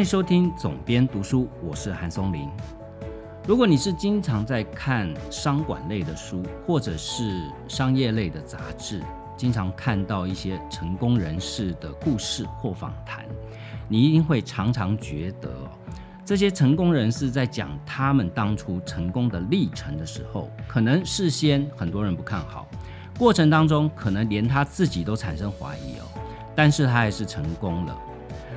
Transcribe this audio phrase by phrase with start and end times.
[0.00, 2.48] 欢迎收听总编读书，我是韩松林。
[3.46, 9.02] 如果你是经常在看商管类的书，或者是商业类的杂志，
[9.36, 13.26] 经常看到一些成功人士的故事或访谈，
[13.88, 15.50] 你一定会常常觉得，
[16.24, 22.66] 这些成功人士在讲他们当初成功的历程的时候，可能事先很多人不看好，
[23.18, 26.06] 过程当中可能连他自己都产生怀疑哦，
[26.56, 27.94] 但是他还是成功了。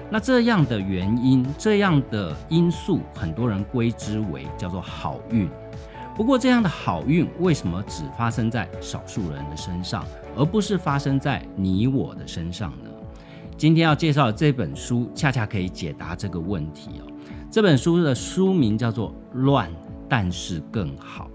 [0.10, 5.50] 那这样的原因，这样的因素，很多人归之为叫做好运。
[6.16, 10.06] 不过，这样的好运为什么只发生在少数人的身上，
[10.38, 12.90] 而不是发生在你我的身上呢？
[13.58, 17.08] 今天要介绍的这本书，恰恰可以解答这个问题哦。
[17.50, 19.72] 这本书的书名叫做《乱，
[20.08, 21.26] 但是更好》。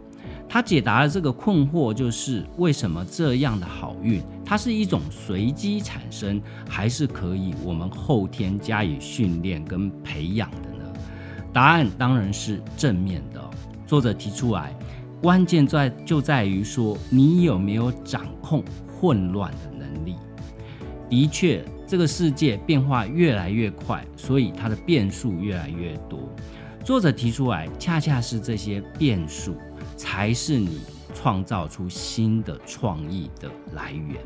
[0.49, 10.93] 他解答了这个困惑，就是为什么这样的好运，它是一种随机产生，还是可以我们后天加以训练跟培养的呢？
[11.53, 13.41] 答案当然是正面的。
[13.87, 14.75] 作者提出来，
[15.21, 20.17] 关键在就在于说，你有没有掌控混乱的能力？
[21.11, 26.21] 的确，这个世界变化越来越快，所以它的变数越来越多。
[26.85, 29.55] 作者提出来，恰恰是这些变数。
[29.99, 30.81] 才是你
[31.13, 34.25] 创造出新的创意的来源。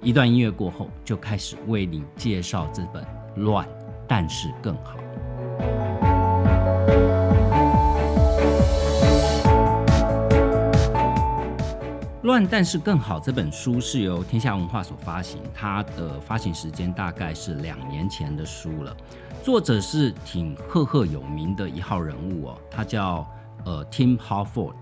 [0.00, 3.02] 一段音乐过后，就开始为你介绍这本
[3.34, 3.68] 《乱
[4.06, 4.96] 但是更好》。
[12.24, 18.96] 《乱但是更好》这本书是由天下文化所发行，它的发行时间大概是两年前的书了。
[19.42, 23.28] 作者是挺赫赫有名的一号人物哦，他叫。
[23.64, 24.74] 呃，Tim Harford，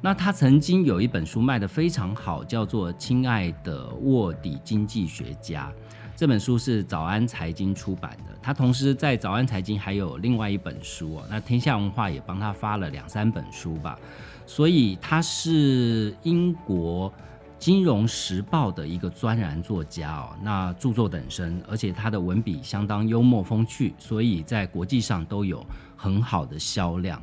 [0.00, 5.70] 那他曾经有一本书卖得非常好，叫做《亲爱的卧底经济学家》。
[6.14, 8.34] 这本书是早安财经出版的。
[8.40, 11.24] 他同时在早安财经还有另外一本书哦。
[11.28, 13.98] 那天下文化也帮他发了两三本书吧。
[14.46, 17.12] 所以他是英国
[17.58, 20.30] 金融时报的一个专栏作家哦。
[20.42, 25.62] 那著作等身，而且他的文笔相当幽默风趣，所以在国际上都有
[25.96, 27.22] 很好的销量。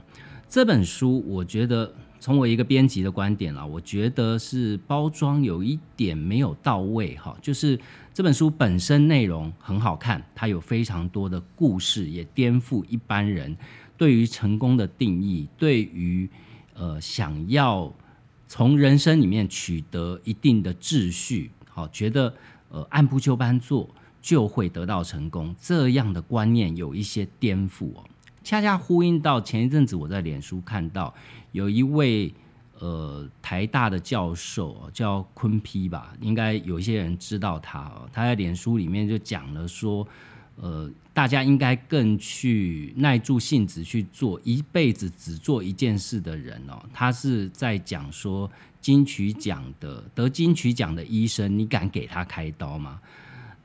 [0.53, 7.35] 这本书，我觉得从我一个编辑的观点啦，我觉得是包装有一点没有到位哈。
[7.41, 7.79] 就是
[8.13, 13.57] 这本书本身内容很好看，它有非常多的故事，也颠覆一般人
[13.97, 16.29] 对于成功的定义，对于
[16.75, 17.91] 呃想要
[18.47, 22.31] 从人生里面取得一定的秩序，好，觉得
[22.69, 23.89] 呃按部就班做
[24.21, 28.03] 就会得到成功，这样的观念有一些颠覆哦。
[28.43, 31.13] 恰恰呼应到前一阵子我在脸书看到
[31.53, 32.33] 有一位
[32.79, 38.09] 呃台大的教授叫昆批吧，应该有一些人知道他哦。
[38.11, 40.05] 他在脸书里面就讲了说，
[40.57, 46.83] 呃，大家应该更去耐住性子去做一辈子只做一件事的人哦。
[46.91, 52.99] 他是在讲说金曲奖的得金曲奖的医生，你敢给他开刀吗？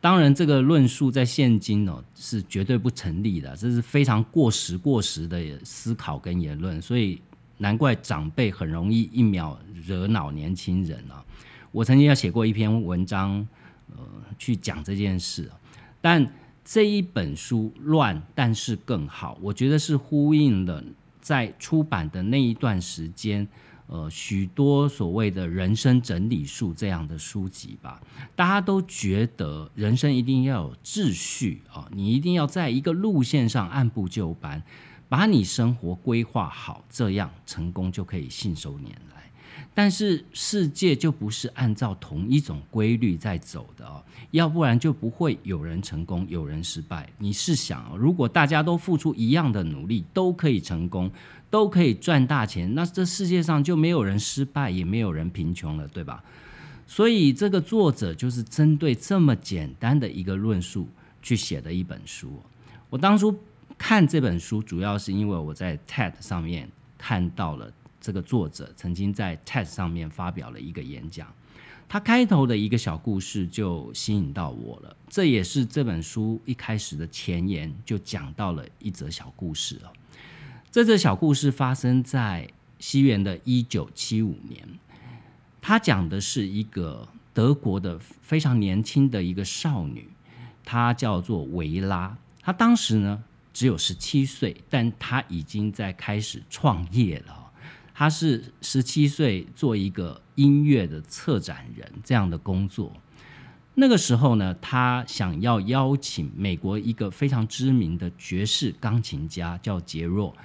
[0.01, 7.21] 当然，这个论述在现今哦是绝对不成立的，这是非常过时过时的思考跟言论，所以
[7.57, 11.25] 难怪长辈很容易一秒惹恼年轻人啊。
[11.73, 13.47] 我曾经要写过一篇文章，
[13.97, 14.05] 呃，
[14.39, 15.51] 去讲这件事，
[16.01, 16.25] 但
[16.65, 20.83] 这一本书乱，但是更好，我觉得是呼应了
[21.21, 23.47] 在出版的那一段时间。
[23.89, 28.01] 呃，许多所谓的人生整理术这样的书籍吧，
[28.37, 34.63] 大家都觉得人生一定要有秩序啊，你一定要在一个路线上按部就班，
[35.09, 39.17] 把你生活规划好，这样成功就可以信手拈来。
[39.75, 47.09] 但是世界就不是按照同一种规律在走的哦，要不然就不会有人成功，有人失败。
[47.17, 51.11] 你试想，如果大家都付出一样的努力，都可以成功。
[51.51, 56.23] 都可以赚大钱，那这世界上就没有人失败，也没有人贫穷了，对吧？
[56.87, 60.89] 所以这个作者就是针对这么简单的一个论述
[61.23, 62.41] 去写的一本书。
[62.89, 63.39] 我当初
[63.77, 71.27] 看这本书，主要是因为我在 TED 上面看到了这个作者曾经在 TED 上面发表了一个演讲，
[71.89, 74.97] 他开头的一个小故事就吸引到我了。
[75.09, 79.93] 这也是这本书一开始的前言，就讲到了一则小故事了。
[80.71, 82.47] 这则小故事发生在
[82.79, 84.69] 西元的一九七五年，
[85.63, 90.07] 他讲的是一个德国的非常年轻的一个少女，
[90.65, 92.15] 她叫做维拉。
[92.43, 93.25] 她当时呢
[93.55, 97.51] 只有十七岁，但她已经在开始创业了。
[97.95, 102.93] 她是十七岁做一个音乐的策展人这样的工作。
[103.75, 110.37] 那个时候呢，他想要邀请美国一个非常知名的爵士钢琴家叫杰若，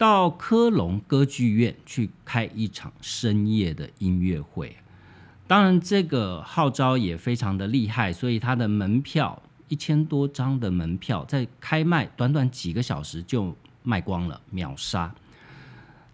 [0.00, 4.74] 到科隆歌剧院去开一场深夜的音乐会。
[5.46, 15.14] 当然，这个号召也非常的厉害，所以他的门票一千多张的门票在开卖短短几个小时就卖光了，秒杀。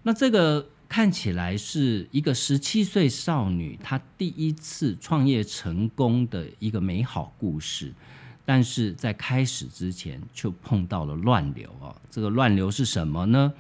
[0.03, 0.67] 那这个。
[0.89, 7.93] 看起来是一个十七岁少女，她第一次创业成功的一个美好故事，
[8.45, 11.93] 但是在开始之前就碰到了乱流哦。
[12.09, 13.53] 这个乱流是什么呢？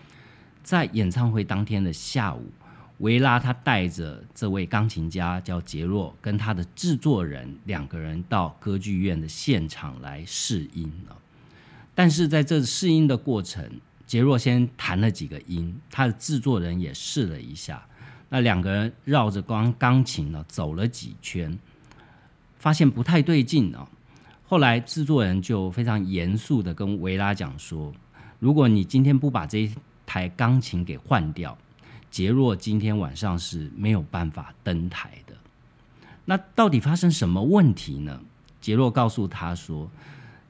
[0.66, 2.42] 在演唱会当天的下午，
[2.98, 11.16] 维拉他带着这位钢琴家叫杰洛，跟他的制作人两个人到歌剧院的现场来试音了。
[11.94, 13.64] 但是在这试音的过程，
[14.08, 17.80] 杰若先弹了几个音，他的制作人也试了一下。
[18.28, 21.56] 那两个人绕着光钢琴呢走了几圈，
[22.58, 23.88] 发现不太对劲啊。
[24.44, 27.94] 后来制作人就非常严肃的跟维拉讲说
[28.40, 29.70] ：“如果你今天不把这
[30.06, 31.58] 台钢琴给换掉，
[32.10, 35.34] 杰若今天晚上是没有办法登台的。”
[36.24, 38.20] 那到底发生什么问题呢？
[38.60, 39.90] 杰若告诉他说。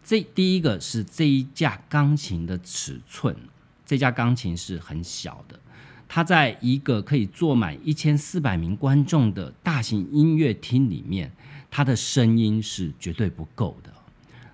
[0.09, 3.37] 这第一个是这一架钢琴的尺寸，
[3.85, 5.59] 这架钢琴是很小的，
[6.07, 11.33] 它在一个可以坐满一千四百名观众的大型音乐厅里面，
[11.73, 13.93] 它的声音是绝对不够的。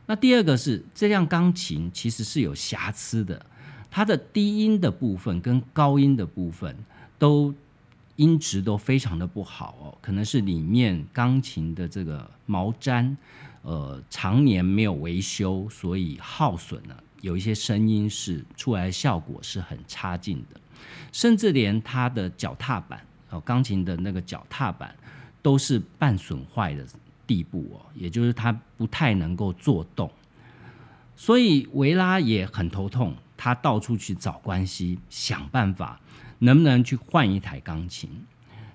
[0.07, 3.45] 那第二个是这辆钢琴其实是有瑕疵的，
[3.95, 6.75] 它的低音的部分跟高音的部分
[7.19, 7.55] 都
[8.17, 13.15] 音质都非常的不好哦，可能是里面钢琴的这个毛毡。
[13.61, 20.61] 呃，常年没有维修，所以耗损了，有一些声音是出来效果是很差劲的，
[21.13, 24.93] 甚至连它的脚踏板哦，钢琴的那个脚踏板
[25.43, 26.85] 都是半损坏的
[27.25, 30.11] 地步哦，也就是它不太能够做动，
[31.15, 36.01] 所以维拉也很头痛，他到处去找关系，想办法
[36.39, 38.09] 能不能去换一台钢琴。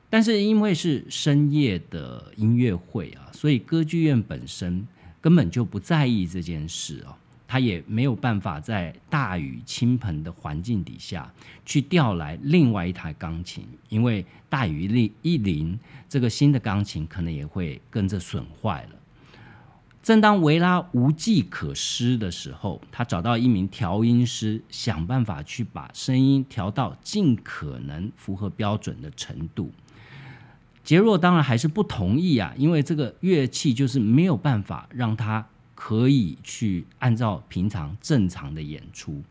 [0.09, 4.85] 但是因为是深夜的音乐会啊，所以歌剧院本身
[5.21, 7.15] 根本就不在意这件事哦，
[7.47, 11.33] 他也没有办法在大雨倾盆的环境底下
[11.65, 15.79] 去调来另外一台钢琴，因为大雨一淋一淋，
[16.09, 18.89] 这个新的钢琴可能也会跟着损坏了。
[20.07, 29.69] 正当维拉无计可施的时候，他找到一名调音师，想办法去把声音调到尽可能符合标准的程度。
[30.81, 35.45] 杰若当然还是不同意啊，因为这个乐器就是没有办法让他
[35.75, 39.21] 可以去按照平常正常的演出。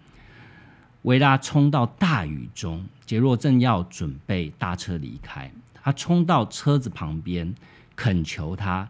[1.04, 7.54] 维拉冲到大雨中，杰若正要准备搭车离开，他冲到车子旁边，
[7.94, 8.86] 恳求他，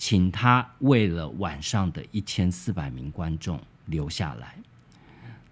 [0.00, 4.54] 请他为了晚上的一千四百名观众留下来。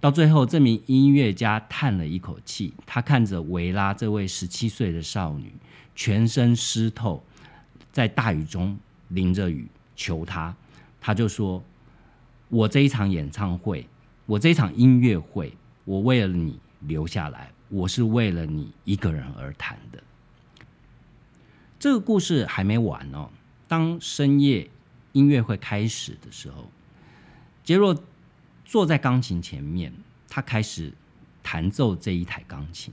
[0.01, 5.53] 到最后，这名音乐家叹了一口气，他看着维拉这位十七岁的少女。
[5.95, 7.23] 全身湿透，
[7.93, 8.79] 在大雨中
[9.09, 10.57] 淋着雨求他，
[10.99, 11.63] 他就说
[12.49, 13.87] ：“我这一场演唱会，
[14.25, 15.53] 我这一场音乐会，
[15.85, 20.03] 我为了你留下来，我是为了你一个人而弹的。”
[21.79, 23.29] 这个故事还没完哦。
[23.69, 24.69] 当深夜
[25.13, 26.71] 音乐会开始的时候，
[27.63, 28.03] 杰若
[28.65, 29.93] 坐在钢琴前面，
[30.29, 30.93] 他开始
[31.43, 32.93] 弹奏这一台钢琴。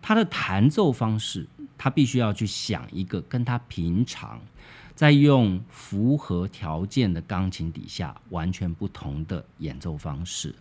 [0.00, 4.40] 他的弹奏方式，他必须要去想一个跟他平常
[4.94, 10.54] 在用符合条件的钢琴底下完全不同的演奏方式。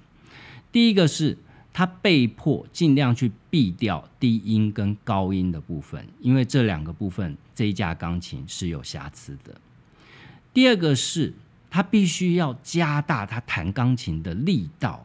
[0.72, 1.38] 第一个是
[1.74, 9.60] 他被迫尽量去避掉低音跟高音的部分，因为这两个部分这一架钢琴是有瑕疵的。
[10.54, 11.34] 第二个是
[11.70, 15.04] 他必须要加大他弹钢琴的力道，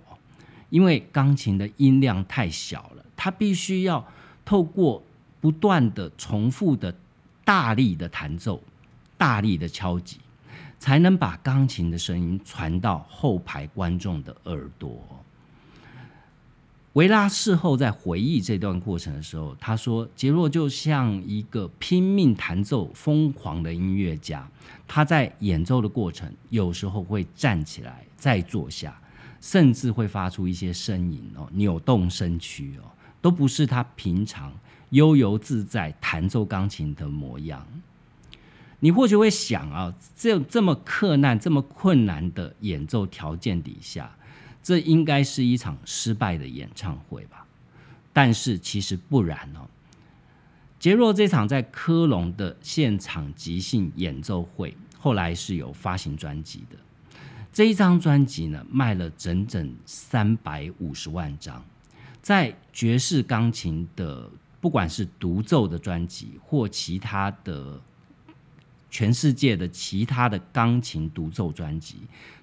[0.71, 4.07] 因为钢琴的音量太小了，他必须要。
[4.45, 5.03] 透过
[5.43, 6.95] 不断的重复的
[7.45, 8.63] 大力的弹奏、
[9.19, 10.17] 大力的敲击，
[10.79, 14.99] 才能把钢琴的声音传到后排观众的耳朵。
[16.99, 24.45] 维拉事后在回忆这段过程的时候，他说：“杰洛就像一个拼命弹奏、疯狂的音乐家，
[24.85, 29.01] 他在演奏的过程，有时候会站起来再坐下，
[29.41, 32.91] 甚至会发出一些声音哦，扭动身躯哦。”
[33.23, 34.53] 都不是他平常
[34.91, 37.65] 悠游自在弹奏钢琴的模样。
[38.81, 44.11] 你或许会想啊，这这么困难、这么困难的演奏条件底下，
[44.63, 47.47] 这应该是一场失败的演唱会吧？
[48.13, 49.69] 但是其实不然哦。
[50.79, 56.77] 杰若这场在科隆的现场即兴演奏会，后来是有发行专辑的。
[57.53, 61.65] 这一张专辑呢，卖了整整三百五十万张，
[62.23, 67.81] 在爵士钢琴的不管是独奏的专辑或其他的
[68.91, 71.97] 全世界的其他的钢琴独奏专辑，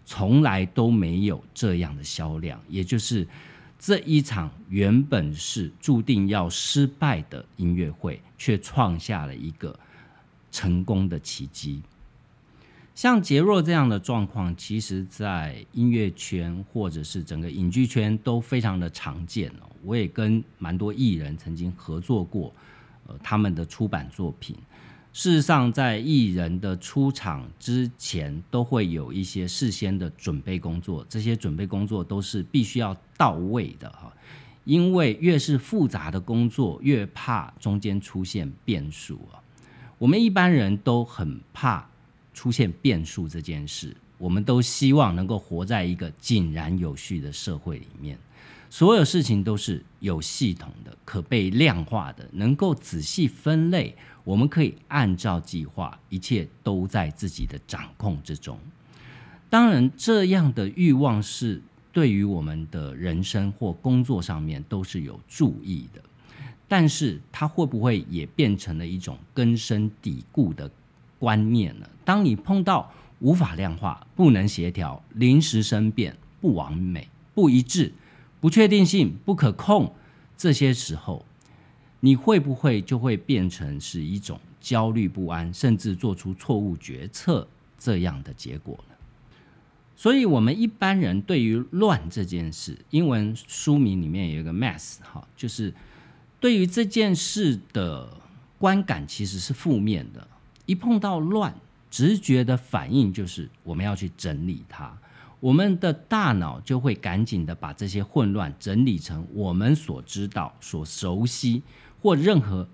[0.05, 2.61] 从来都没有这样的销量。
[2.69, 3.27] 也就是
[3.77, 9.77] 这一场原本是注定要失败的音乐会，却创下了一个
[10.51, 11.81] 成功的奇迹。
[12.93, 19.69] 像杰若这样的状况，其实在音乐圈或者是整个影剧圈都非常的常见哦。
[19.83, 22.53] 我也跟蛮多艺人曾经合作过，
[23.05, 24.55] 呃，他们的出版作品。
[25.17, 34.11] 事实上，在艺人的出场之前，都会有一些事先的准备工作，这些准备工作都是必须要到位的哈。
[34.65, 39.39] 因为越是复杂的工作，越怕中间出现变数啊。
[39.97, 41.87] 我们一般人都很怕。
[42.33, 48.19] 出现变数这件事，我们都希望能够活在一个井然有序的社会里面，
[48.69, 53.95] 所有事情都是有系统的、可被量化的，能够仔细分类。
[54.25, 58.59] 我们可以按照计划，一切都在自己的掌控之中。
[59.49, 61.61] 当然，这样的欲望是
[61.93, 66.01] 对于我们的人生或工作上面都是有注意的，
[66.67, 70.69] 但是它会不会也变成了一种根深蒂固的？
[71.17, 71.89] 观念呢。
[72.03, 77.93] 当你碰到无法量化、不能协调、临时生变、不完美、不一致、
[78.41, 79.91] 不确定性、不可控
[80.37, 81.25] 这些时候，
[81.99, 88.95] 你会不会就会变成是一种焦虑不安，甚至做出错误决策这样的结果呢？
[89.95, 95.73] 所以，我们一般人对于乱这件事，英文书名里面有一个 mess，哈，就是
[96.39, 98.09] 对于这件事的
[98.59, 100.27] 观感其实是负面的。
[100.65, 101.55] 一碰到乱，
[101.89, 104.95] 直觉的反应就是我们要去整理它。
[105.45, 111.61] 我们的大脑就会赶紧的把这些混乱整理成我们所知道、所熟悉
[112.01, 112.67] 或任何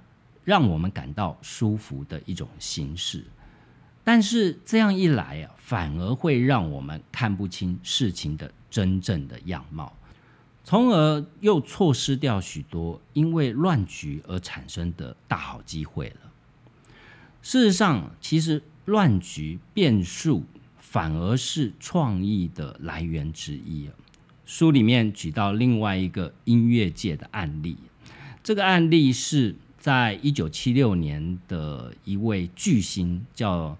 [0.45, 3.25] 让我们感到舒服的一种形式。
[4.05, 9.91] 但是这样一来啊，反而会让我们看不清事情的真正的样貌，
[10.63, 16.31] 从而又错失掉许多因为乱局而产生的大好机会了。
[17.41, 20.45] 事实上，其实乱局变数
[20.91, 23.89] 反而是创意的来源之一
[24.45, 27.77] 书里面举到另外一个音乐界的案例，
[28.43, 33.77] 这个案例是在一九七六年的一位巨星叫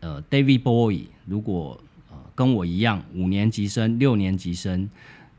[0.00, 1.08] 呃 David Bowie。
[1.26, 1.78] 如果
[2.10, 4.88] 呃跟我一样五年级生、六年级生，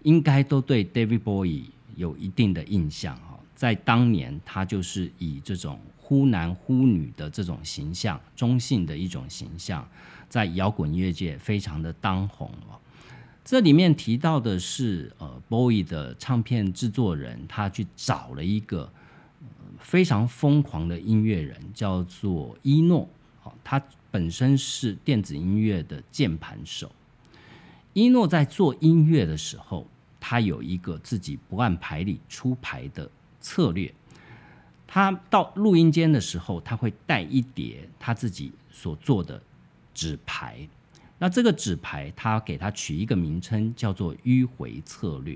[0.03, 1.63] 应该都对 David Bowie
[1.95, 3.39] 有一定的印象哈。
[3.55, 5.79] 在当年，他就是以这种。
[5.99, 9.85] 忽男忽女的这种形象，中性的一种形象，
[10.29, 12.79] 在摇滚音乐界非常的当红哦。
[13.43, 18.91] 这里面提到的是，呃，Bowie 的唱片制作人，他去找了一个
[19.79, 23.07] 非常疯狂的音乐人，叫做伊诺。
[23.39, 23.81] 好，他
[24.11, 26.91] 本身是电子音乐的键盘手。
[27.93, 29.87] 伊诺在做音乐的时候，
[30.19, 33.93] 他有一个自己不按牌理出牌的策略。
[34.85, 39.41] 他到录音间的时候，他会带一叠他自己所做的
[39.97, 40.69] 纸牌。
[41.17, 45.35] 那这个纸牌，他给他取一个名称，叫做迂回策略。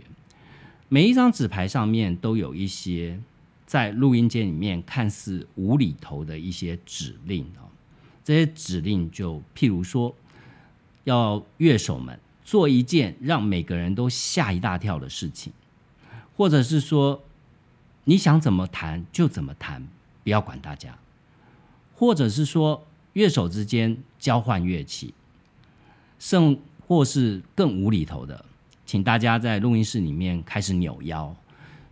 [0.88, 3.20] 每一张纸牌上面都有一些
[3.66, 7.66] 在录音间里面看似无厘头的一些指令啊。
[8.24, 10.16] 这些指令就譬如说，
[11.06, 15.52] 要乐手们做一件让每个人都吓一大跳的事情，
[16.38, 17.24] 或者是说。
[18.04, 19.88] 你想怎么弹就怎么弹，
[20.24, 20.98] 不要管大家，
[21.94, 25.14] 或者是说乐手之间交换乐器，
[26.20, 28.46] 甚或是更无厘头的，
[28.86, 31.36] 请大家在录音室里面开始扭腰，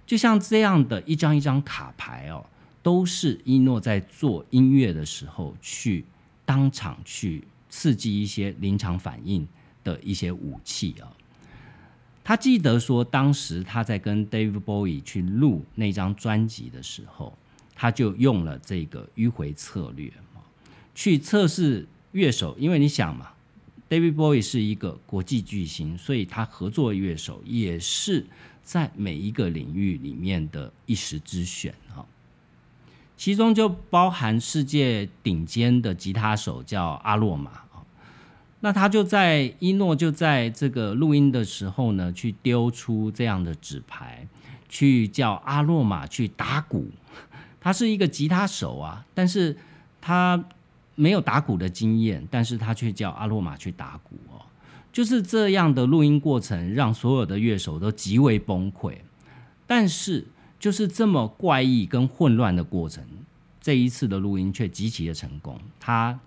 [0.05, 2.45] 就像这样的一张一张卡牌哦，
[2.81, 6.05] 都是一诺在做音乐的时候去
[6.45, 9.47] 当场去刺激一些临场反应
[9.83, 11.11] 的一些武器啊。
[12.23, 17.35] 他记得说，当时他在跟 David Bowie 去录那张专辑的时候，
[17.73, 20.11] 他就用了这个迂回策略。
[20.99, 22.57] 去测试乐手。
[22.59, 23.29] 因为你想嘛
[23.89, 28.25] ，David Bowie 是一个国际巨星，所以他合作乐手也是
[28.61, 32.05] 在每一个领域里面的一时之选哈。
[33.15, 37.61] 其中就包含世界顶尖的吉他手叫阿洛马。
[38.59, 44.27] 那他就在伊诺就在这个录音的时候呢，去丢出这样的纸牌，
[44.67, 46.89] 去叫阿洛马去打鼓。
[47.61, 49.55] 他是一个吉他手啊，但是
[50.01, 50.43] 他
[50.99, 54.43] 没有打鼓的经验，但是他却叫阿洛马去打鼓哦。
[54.91, 58.97] 就是这样的录音过程，让所有的乐手都极为崩溃。
[59.65, 60.27] 但是，
[60.59, 63.01] 就是这么怪异跟混乱的过程，
[63.61, 65.57] 这一次的录音却极其的成功。
[65.79, 66.19] 他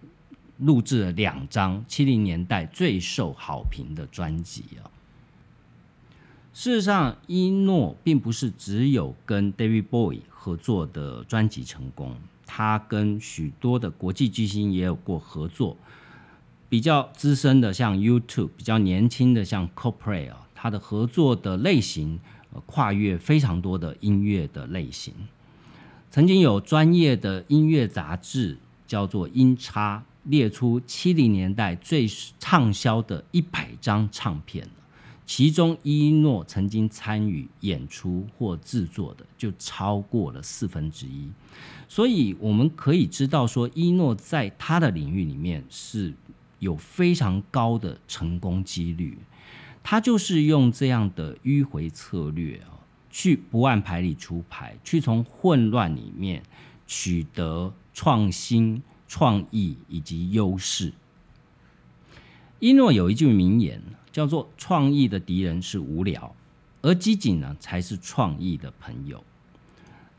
[0.56, 4.88] 录制了两张七零年代最受好评的专辑啊。
[6.54, 12.16] 事实上，伊诺并不是只有跟 David Bowie 合作的专辑成功，
[12.54, 15.74] 他跟许多的国际巨星也有过合作。
[16.68, 22.20] 比较资深的像 YouTube，比较年轻的像 CoPlay 啊，他的合作的类型
[22.66, 25.14] 跨越非常多的音乐的类型。
[26.10, 32.06] 曾经有专业的音乐杂志叫做音叉，列出七零年代最
[32.38, 34.68] 畅销的一百张唱片，
[35.24, 41.30] 其中伊诺曾经参与演出或制作的就超过了四分之一。
[41.94, 46.14] 所以我们可以知道说，伊诺在他的领域里面是。
[46.58, 49.18] 有非常高的成功几率，
[49.82, 52.78] 他就是用这样的迂回策略啊，
[53.10, 56.40] 去不按牌理出牌，去从混乱里面
[56.86, 60.92] 取得创新、创意以及优势。
[62.60, 63.82] 伊诺有一句名言，
[64.12, 66.32] 叫做“创意的敌人是无聊，
[66.82, 69.24] 而机警呢才是创意的朋友”。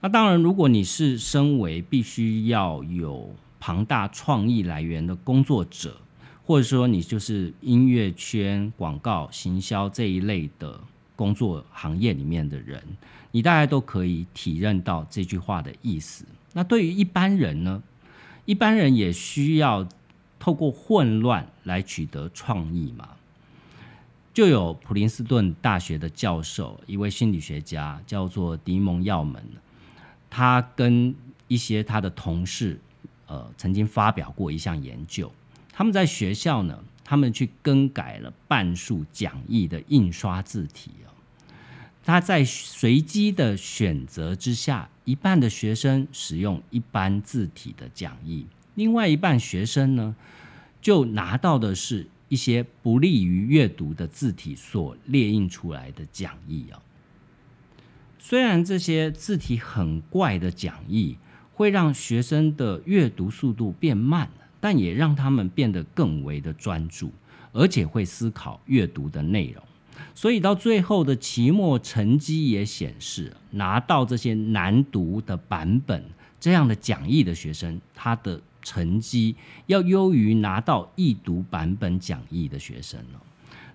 [0.05, 5.95] 那当然，如果你是身为必须要有庞大创意来源的工作者，
[6.45, 10.77] 或者说你就是音乐圈、广告、行销这一类的
[11.15, 12.83] 工作行业里面的人，
[13.31, 16.25] 你大概都可以体认到这句话的意思。
[16.51, 17.81] 那对于一般人呢？
[18.43, 19.87] 一般人也需要
[20.37, 23.07] 透过混乱来取得创意嘛？
[24.33, 29.41] 就有普林斯顿大学的教授，一位心理学家叫做迪蒙耀门，
[30.35, 31.13] 他跟
[31.47, 32.79] 一些他的同事，
[33.27, 35.31] 呃，曾经发表过一项研究。
[35.71, 41.13] 他们在学校呢，他们去更改了半数讲义的印刷字体哦。
[42.03, 50.15] 他在随机的选择之下，一半的学生使用一般字体的讲义，另外一半学生呢，
[50.81, 56.81] 就拿到的是一些不利于阅读的字体所列印出来的讲义啊。
[58.25, 61.17] 虽然这些字体很怪的讲义
[61.53, 64.29] 会让学生的阅读速度变慢。
[64.63, 67.11] 但也让他们变得更为的专注，
[67.51, 69.61] 而且会思考阅读的内容。
[70.15, 76.01] 所以到最后的期末成绩也显示，拿到这些难读的版本
[76.39, 83.21] 这样的讲义的学生，他的成绩要优于拿到易读版本讲义的学生了。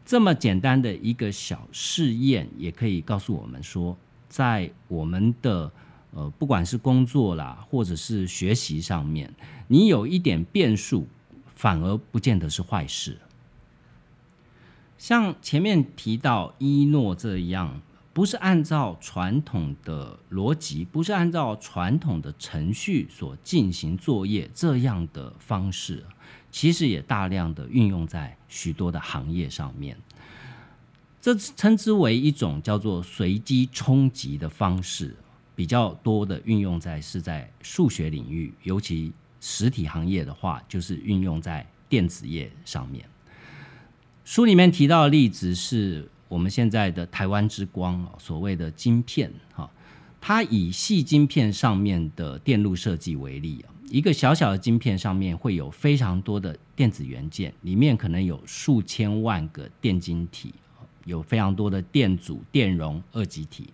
[0.06, 3.94] 这么简单的一个小试验，也可以告诉我们说，
[4.28, 5.70] 在我们的。
[6.10, 9.32] 呃，不管是工作啦，或者是学习上面，
[9.68, 11.06] 你有一点变数，
[11.54, 13.18] 反而不见得是坏事。
[14.96, 17.82] 像前面提到伊诺这样，
[18.14, 26.02] 不是按照传统的逻辑，不是按照传统的程序所进行作业这样的方式，
[26.50, 29.98] 其实也大量的运用在许多的行业上面。
[31.34, 35.14] 这称之为一种叫做随机冲击的方式。
[35.54, 43.04] 比较多的运用在是在数学领域，尤其实体行业的话，就是运用在电子业上面。
[44.24, 49.68] 书里面提到的例子是我们现在的台湾之光所谓的晶片哈，
[50.20, 60.54] 它以细晶片上面的电路设计为例啊，一个小小的晶片上面会有非常多的电子元件，里面可能有数千万个电晶体，
[61.08, 63.68] 有非常多的电阻、电容、二极体。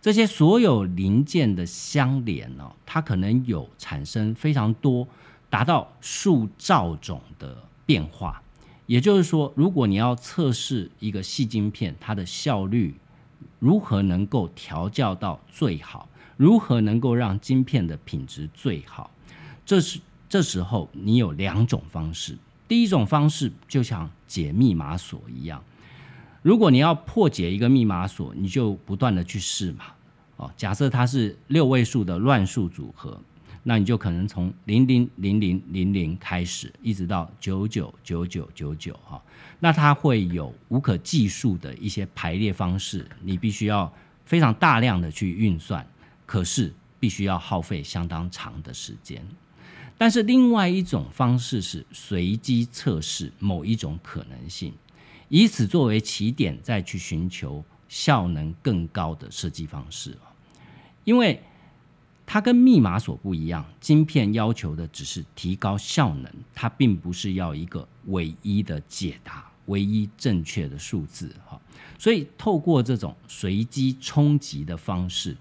[0.00, 5.06] 这些所有零件的相连呢，它可能有产生非常多
[5.50, 8.42] 达到数兆种的变化。
[8.86, 12.94] 也就是说，如果你要测试一个细晶片，它的效率
[13.58, 19.10] 如何能够调教到最好，如何能够让晶片的品质最好，
[19.66, 22.38] 这是这时候你有两种方式。
[22.66, 25.62] 第一种方式就像解密码锁一样。
[26.48, 29.84] 如果你要破解一个密码锁，你就不断的去试嘛。
[30.38, 33.20] 哦，假设它是六位数的乱数组合，
[33.64, 39.22] 那你就可能从零零零零零零开始，一直到九九九九九九哈。
[39.60, 43.92] 那它会有无可计数的一些排列方式，你必须要
[44.24, 45.86] 非常大量的去运算，
[46.24, 49.22] 可是必须要耗费相当长的时间。
[49.98, 54.72] 但是另外一种方式是随机测试某一种可能性。
[55.28, 60.10] 以此作为起点，再去寻求效能更高的设计方式
[61.04, 61.40] 因为
[62.26, 71.58] 它跟密码锁不一样，晶片要求的只是提高效能，它并不是要一个唯一的解答、唯一正确的数字哈。
[71.98, 75.36] 所以透过这种随机冲击的方式，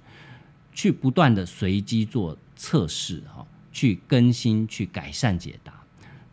[0.74, 5.74] 去不断的随机做测试哈，去更新、去改善解答。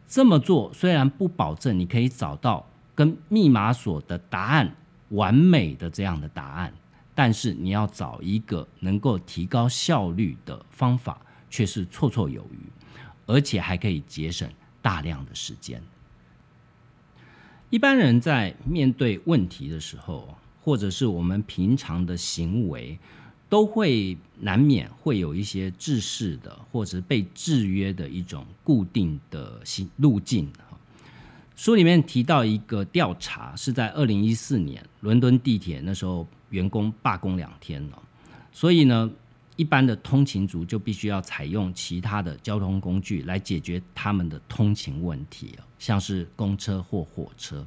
[0.06, 4.74] 这么做虽然不保证你可以找到跟密码锁的答案
[5.10, 6.72] 完美的这样的答案。
[7.14, 12.58] 但是你要找一个能够提高效率的方法，却是绰绰有余，
[13.26, 14.50] 而且还可以节省
[14.82, 15.80] 大量的时间。
[17.70, 22.98] 一般人在面对问题的时候，或者是我们平常的行为，
[23.48, 30.52] 都会难免会有一些制式的，或者被制约的一种固定的行路径。
[31.56, 38.02] 书里面提到一个调查，是在二零一四年伦敦地铁那时候员工罢工两天了，
[38.52, 39.08] 所以呢，
[39.54, 47.64] 一般的通勤族就必须要采用其他的交通工具来解决他们的通勤问题像是公车或火车。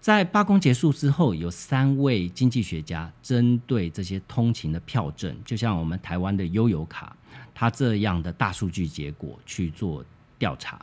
[0.00, 7.14] 在罢工结束之后，有三位经济学家针对这些通勤的票证，就像我们台湾的悠游卡，
[7.54, 10.02] 它这样的大数据结果去做
[10.38, 10.80] 调查。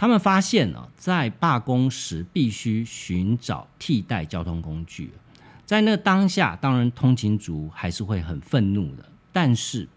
[0.00, 5.10] 他们发现呢，在罢工时必须寻找替代交通工具，
[5.66, 9.04] 在那当下，当然通勤族还是会很愤怒的。
[9.32, 9.88] 但是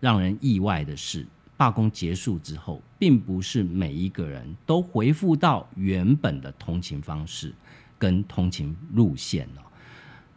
[0.00, 1.26] 让人意外的是，
[1.58, 7.52] 罢工结束之后，并不是每一个人都回复到原本的通勤方式
[7.98, 9.62] 跟通勤路线了。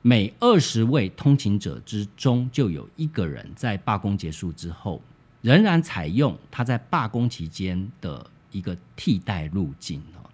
[0.01, 5.01] 每二十位通勤者之中，就有一个人在罢工结束之后，
[5.39, 8.29] 仍然采用他在罢工期间的。
[8.53, 10.29] 一个替代路径哦，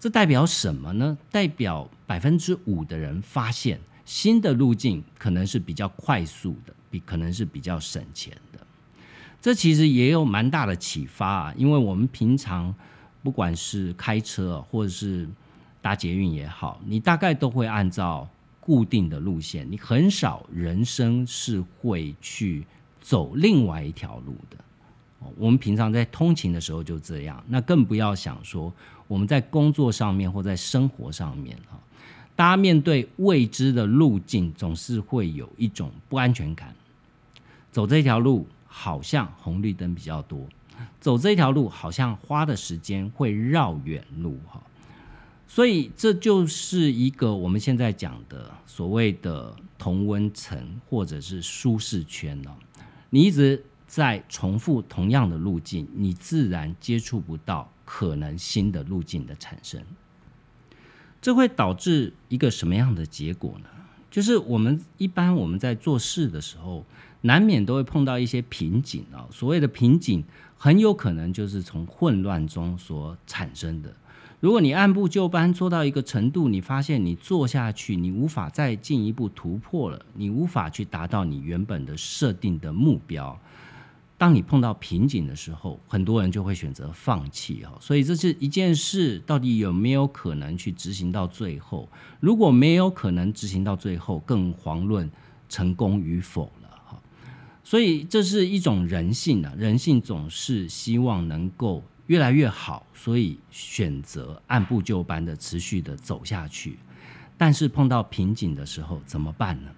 [0.00, 1.18] 这代表什么呢？
[1.30, 8.60] 代表百分之五的人发现新的路径可能是比较快速的，比可能是比较省钱的。
[9.42, 12.74] 这其实也有蛮大的启发啊，因为我们平常
[13.22, 15.28] 不管是开车或者是
[15.82, 18.28] 搭捷运也好，你大概都会按照
[18.60, 22.66] 固定的路线，你很少人生是会去
[23.00, 24.56] 走另外一条路的。
[25.36, 28.72] 我们平常在通勤的时候就这样，那更不要想说
[29.06, 31.78] 我们在工作上面或在生活上面哈，
[32.34, 36.74] 大家面对未知的路径，总是会有一种不安全感。
[37.70, 40.46] 走这条路好像红绿灯比较多，
[41.00, 44.62] 走这条路好像花的时间会绕远路哈，
[45.46, 50.58] 所以这就是一个我们现在讲的所谓的同温层
[50.88, 52.50] 或者是舒适圈哦，
[53.10, 53.64] 你一直。
[53.96, 59.80] 在重复同样的路径，你自然接触不到可能新的路径的产生。
[61.22, 63.68] 这会导致一个什么样的结果呢？
[64.10, 66.84] 就是我们一般我们在做事的时候，
[67.22, 69.24] 难免都会碰到一些瓶颈啊。
[69.32, 70.22] 所谓的瓶颈，
[70.58, 73.90] 很有可能就是从混乱中所产生的。
[74.40, 83.40] 如果你按部就班做到一个程度，你发现你做下去，你无法再进一步突破了，你无法去达到你原本的设定的目标。
[84.18, 87.76] 当你碰到瓶颈的时候，很多人就会选择放弃哦。
[87.80, 91.88] 所以这是一件事，到底有没有可能去执行到最后？
[92.18, 95.10] 如果没有可能执行到最后，更遑论
[95.48, 96.98] 成功与否了哈。
[97.62, 106.78] 所以这是一种人性啊，人性总是希望能够越来越好，所以选择按部就班的持续的走下去。
[107.36, 109.70] 但是碰到瓶颈的时候怎么办呢？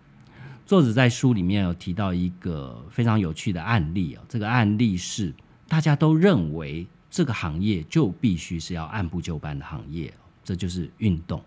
[0.68, 5.32] 作者在书里面有提到一个非常有趣的案例啊，这个案例是
[5.66, 10.12] 大家都认为这个行业就必须是要按部就班的行业，
[10.44, 11.42] 这就是运动。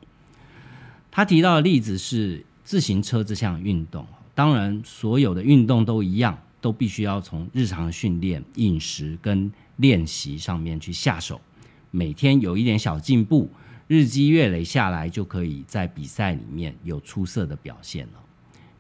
[1.12, 11.40] 他提到的例子是自行车这项运动，当然所有的运动都一样，都必须要从日常训练、饮食跟练习上面去下手，
[11.92, 13.52] 每天有一点小进步，
[13.86, 18.14] 日积月累下来，就可以在比赛里面有出色的表现了。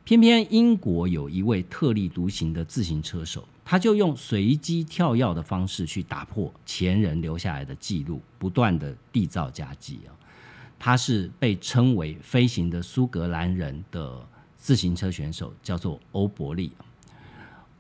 [0.04, 10.12] 偏偏英国有一位特立独行的自行车手，他就用随机跳跃的方式去打破前人留下来的记录，不断的缔造佳绩啊！
[10.80, 16.72] 他是被称为“飞行的苏格兰人”的自行车选手，叫做欧伯利。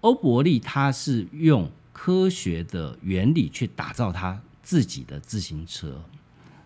[0.01, 5.99] 欧伯利他是用科学的原理去打造他自己的自行车。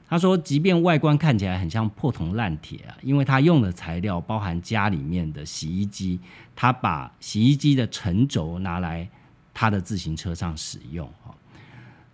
[0.07, 6.19] 他说：“即便外观看起来很像破铜烂铁啊，因为他用的材料包含家里面的洗衣机，
[6.55, 9.09] 他把洗衣机的沉轴拿来
[9.53, 11.35] 他的自行车上使用，哈，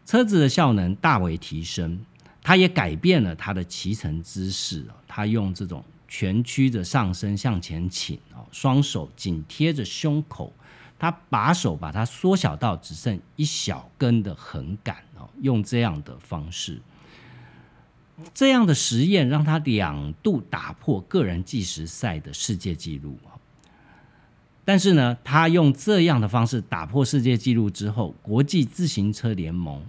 [0.06, 1.99] 车子的效能大为提升。
[2.43, 10.51] 他也改变了他的骑乘姿势他用这种蜷曲着上身向前倾哦，双手紧贴着胸口，
[10.97, 16.82] 他把手把它缩小到只剩一小根的横杆哦，用这样的方式，
[18.34, 23.17] 这样的实验让他两度打破个人计时赛的世界纪录
[24.63, 29.84] 但是呢，他用这样的方式打破世界纪录之后，国际自行车联盟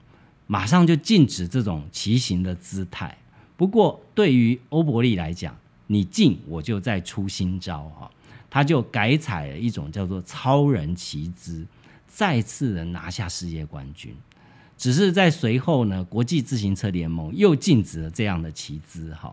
[0.47, 3.17] 马上就禁止这种骑行的姿态。
[3.57, 5.55] 不过，对于欧伯利来讲，
[5.87, 8.11] 你进我就再出新招哈，
[8.49, 11.65] 他就改采了一种叫做超人骑姿，
[12.07, 14.17] 再次的拿下世界冠军。
[14.83, 19.33] 只是在随后呢，国际自行车联盟又禁止了这样的骑姿哈。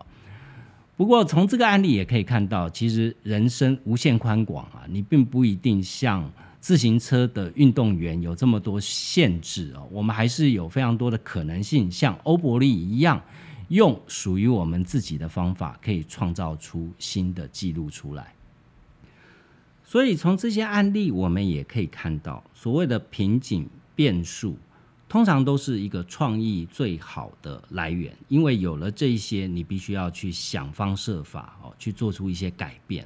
[0.96, 13.20] 不过从这个案例也可以看到，其实人生无限宽广啊，你并不一定像自行车的运动员有这么多限制哦，我们还是有非常多的可能性，像欧伯利一样，
[13.70, 18.32] 用属于我们自己的方法，可以创造出新的记录出来。
[19.84, 24.56] 所以从这些案例，我们也可以看到，所谓的瓶颈变数。
[25.10, 33.04] 通常都是一个创意最好的来源，因为有了这一些，你必须要去想方设法哦，去做出一些改变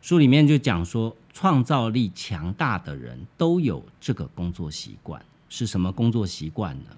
[0.00, 6.90] 书里面就讲说，创造力强大的人都有这个工作习惯，是什么工作习惯呢？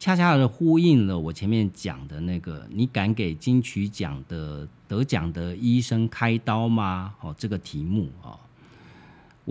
[0.00, 7.14] 恰恰的呼应了我前面讲的那个，你敢给金曲奖的得奖的医生开刀吗？
[7.20, 8.34] 哦，这个题目啊。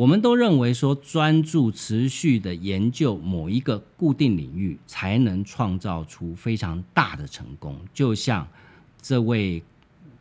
[0.02, 7.80] 我们都认为说，专注持续的研究某一个固定领域，才能创造出非常大的成功。
[7.94, 8.48] 就像
[9.00, 9.62] 这位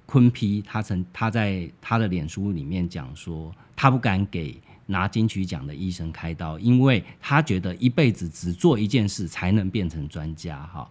[0.04, 10.62] 昆批，他曾他在他的脸书里面讲说，他不敢给拿金曲奖的医生开刀，因为他觉得一辈子只做一件事才能变成专家。
[10.66, 10.86] 哈，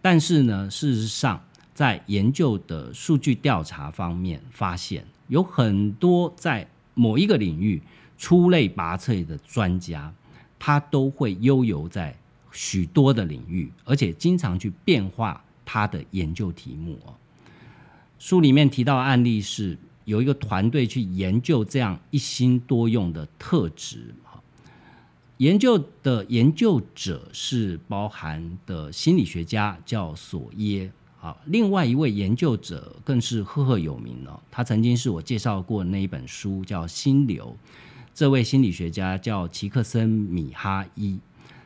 [0.00, 1.38] 但是呢，事实上，
[1.74, 7.82] 在研究的数据调查方面，发现有很多在某一个领域。
[8.16, 10.12] 出类拔萃的专家，
[10.58, 12.16] 他都会悠游在
[12.52, 17.14] 许多的领域，而且经常去变化他的研究题目哦。
[18.18, 24.14] 书里面提到案例是有一个团队去研究这样一心多用的特质
[25.38, 37.54] 研究的研究者是包含的心理学家叫索耶啊，另外一位研究者更是赫赫有名哦，他曾经是我介绍过那一本书叫《心流》。
[38.14, 41.18] 这位心理学家叫奇克森米哈伊，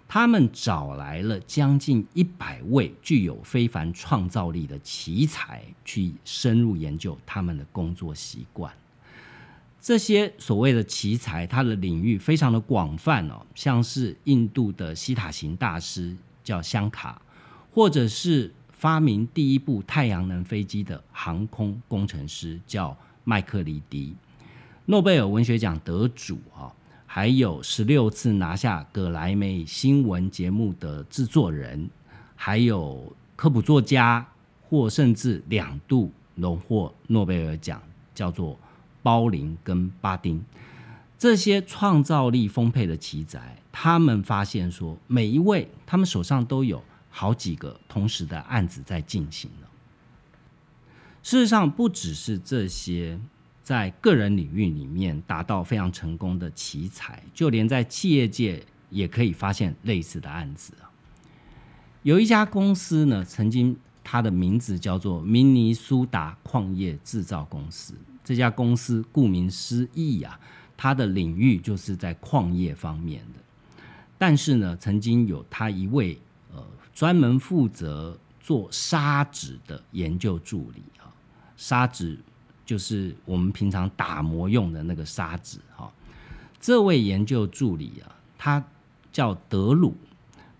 [0.08, 8.72] 他们找来了将近一百位具有非凡创造力的奇才，去深入研究他们的工作习惯。
[9.78, 17.20] 这些所谓的奇才，他的领域非常的广泛哦，像是印度的西塔型大师叫香卡，
[17.70, 24.16] 或者是发明第一部太阳能飞机的航空工程师叫麦克里迪。
[24.90, 26.72] 诺贝尔文学奖得主啊，
[27.04, 31.90] 还有十六次拿下葛莱美新闻节目的制作人，
[32.34, 34.26] 还有科普作家，
[34.62, 37.82] 或甚至两度荣获诺贝尔奖，
[38.14, 38.58] 叫做
[39.02, 40.42] 包林跟巴丁。
[41.18, 49.68] 这些创造力丰沛的奇才，他们发现说，每一位他们手上都有好几个同时的案子在进行了。
[51.22, 53.20] 事实上，不只是这些。
[53.68, 60.88] 在个人领域里面达到非常成功的奇才，就连在企业界也可以发现类似的案子啊。
[62.02, 67.92] 有一家公司呢，曾经它的名字叫做明尼苏达矿业制造公司。
[68.24, 70.40] 这家公司顾名思义啊，
[70.74, 73.40] 它的领域就是在矿业方面的。
[74.16, 76.18] 但是呢，曾经有他一位
[76.54, 81.12] 呃专门负责做砂纸的研究助理啊，
[81.54, 82.18] 砂纸。
[82.68, 85.90] 就是我们平常打磨用的那个砂纸哈，
[86.60, 88.62] 这位研究助理啊，他
[89.10, 89.94] 叫德鲁，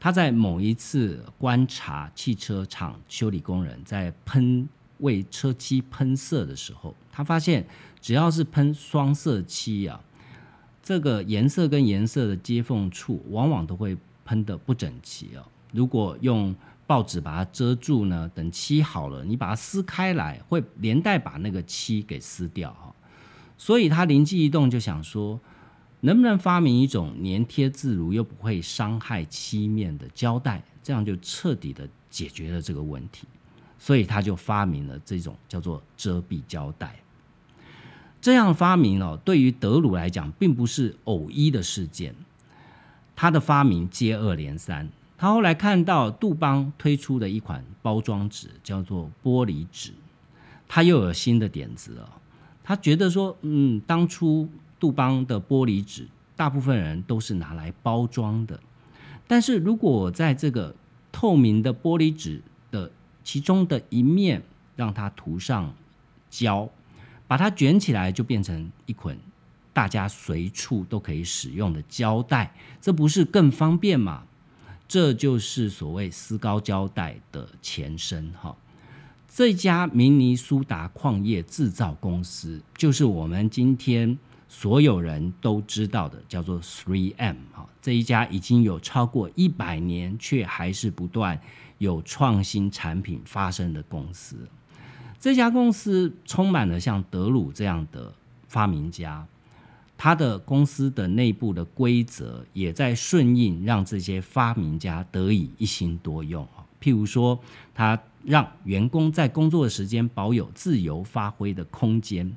[0.00, 4.66] 他在某一次观察汽车厂修理工人在喷
[5.00, 7.66] 为车漆喷色的时候，他发现
[8.00, 10.00] 只要是喷双色漆啊，
[10.82, 13.94] 这个颜色跟颜色的接缝处往往都会
[14.24, 15.44] 喷的不整齐哦。
[15.72, 16.56] 如果用
[16.88, 22.94] 报纸把它遮住呢，等漆好了，你把它撕开来，会连带把那个漆给撕掉哈。
[23.58, 25.38] 所以他灵机一动，就想说，
[26.00, 33.28] 能不能发明一种粘贴自如又不会伤害漆面的胶带，这样就彻底的解决了这个问题。
[33.78, 36.96] 所以他就发明了这种叫做遮蔽胶带。
[38.20, 42.14] 这样发明哦，对于德鲁来讲，并不是偶一的事件，
[43.14, 44.88] 他的发明接二连三。
[45.18, 49.90] 他后来看到杜邦推出的一款包装纸，叫做玻璃纸，
[50.68, 52.08] 他又有新的点子了。
[52.62, 58.60] 他觉得说，嗯，当初杜邦的玻璃纸大部分人都是拿来包装的。
[59.26, 60.74] 但是如果在这个
[61.10, 62.90] 透明的玻璃纸的
[63.24, 64.42] 其中的一面，
[64.76, 65.74] 让它涂上
[66.30, 66.68] 胶，
[67.26, 69.18] 把它卷起来，就变成一捆
[69.72, 74.22] 大家随处都可以使用的胶带，这不是更方便吗？
[74.88, 78.56] 这就是所谓丝高胶带的前身哈。
[79.28, 87.68] 这家明尼苏达矿业制造公司，就是我们今天所有人都知道的，叫做 Three M 哈。
[87.82, 91.38] 这一家已经有超过一百年，却还是不断
[91.76, 94.48] 有创新产品发生的公司。
[95.20, 98.14] 这家公司充满了像德鲁这样的
[98.48, 99.26] 发明家。
[99.98, 106.46] 他的公司的内部的规则也在顺应，让这些发明家得以一心多用。
[106.80, 107.36] 譬如说，
[107.74, 112.32] 他让员工在工作的时间保有自由发挥的空间，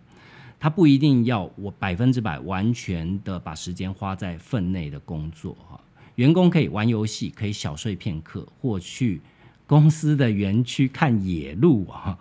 [0.59, 5.79] 他不一定要我百分之百完全的把时间花在分内的工作哈。
[6.15, 9.21] 员工可以玩游戏，可以小睡片刻，或去
[9.67, 12.17] 公司的园区看野鹿啊。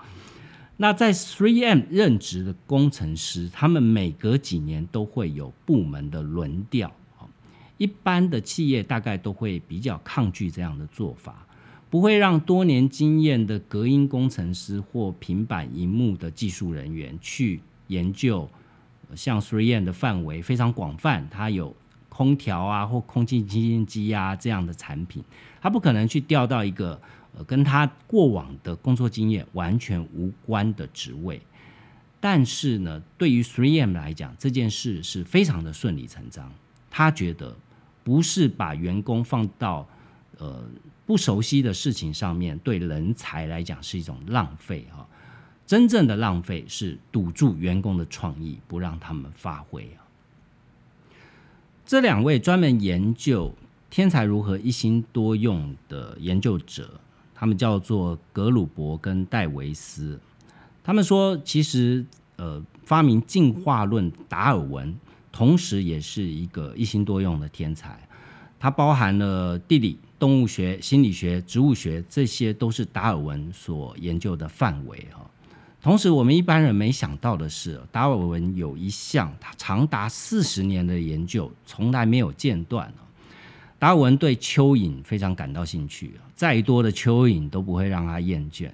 [0.82, 6.90] 那在 Three M 任职的工程师，他们每隔几年都会有部门的轮调。
[7.76, 11.46] 一般的企业大概都会比较抗拒这样的做法，
[11.90, 18.48] 不会让多年经验的隔音工程师或平板荧幕的技术人员去研究。
[19.14, 21.76] 像 Three M 的范围非常广泛，它有
[22.08, 25.22] 空调啊或空气清新机啊这样的产品，
[25.60, 26.98] 它不可能去调到一个。
[27.36, 31.40] 呃，跟他过往的工作经验完全无关的职位，
[32.18, 36.52] 但是呢，对于 Three M 来讲，这件事是非常的顺理成章。
[36.90, 37.56] 他觉得
[38.02, 39.86] 不是把员工放到
[40.38, 40.64] 呃
[41.06, 45.06] 不熟悉的事情上面，对人才来讲是一种浪费哈。
[45.66, 50.02] 真正的浪费是堵住员工的创意，不让他们发挥啊。
[51.86, 53.54] 这两位专门研究
[53.88, 57.00] 天才如何一心多用的研究者。
[57.40, 60.20] 他们叫做格鲁伯跟戴维斯，
[60.84, 62.04] 他们说，其实
[62.36, 64.94] 呃，发明进化论达尔文，
[65.32, 67.98] 同时也是一个一心多用的天才。
[68.58, 75.24] 它包含了地理、动物学、心理学、植物学，这些都是达尔文所研究的范围哈。
[75.80, 82.92] 同时，我们一般人没想到的是，达尔文有一项长达四十年的研究，从来没有间断
[83.80, 88.70] 达尔文对蚯蚓非常感到兴趣，再多的蚯蚓都不会让他厌倦。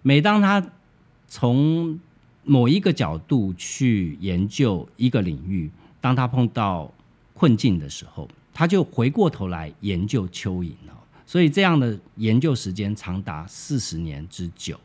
[0.00, 0.66] 每当他
[1.28, 2.00] 从
[2.42, 6.90] 某一个角度去研究一个领域，当他碰到
[7.34, 10.96] 困境的时候，他就回过头来研究蚯蚓哦。
[11.26, 14.80] 所以这样的研究时间长达四十年之久。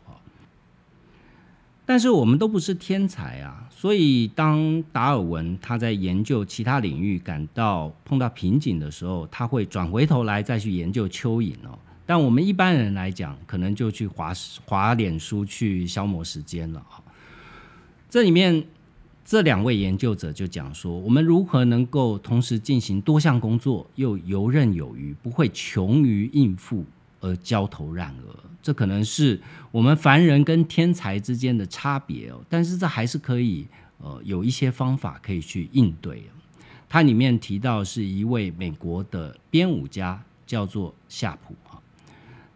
[1.92, 11.78] 但是我们都不是天才啊，所以当达尔文他在研究其他领域感到碰到瓶颈的时候，他会转回头来再去研究蚯蚓哦。
[12.06, 14.32] 但我们一般人来讲，可能就去划
[14.64, 17.04] 划脸书去消磨时间了啊。
[18.10, 18.64] 这里面
[19.26, 26.86] 这两位研究者就讲说，我们如何能够同时进行多项工作，又游刃有余，不会穷于应付。
[27.22, 29.40] 而焦头烂额，这可能是
[29.72, 32.44] 我们凡人跟天才之间的差别哦。
[32.50, 33.66] 但是这还是可以，
[34.00, 36.24] 呃，有一些方法可以去应对。
[36.90, 41.82] 它里面提到是一位美国的编舞家，叫做夏普哈。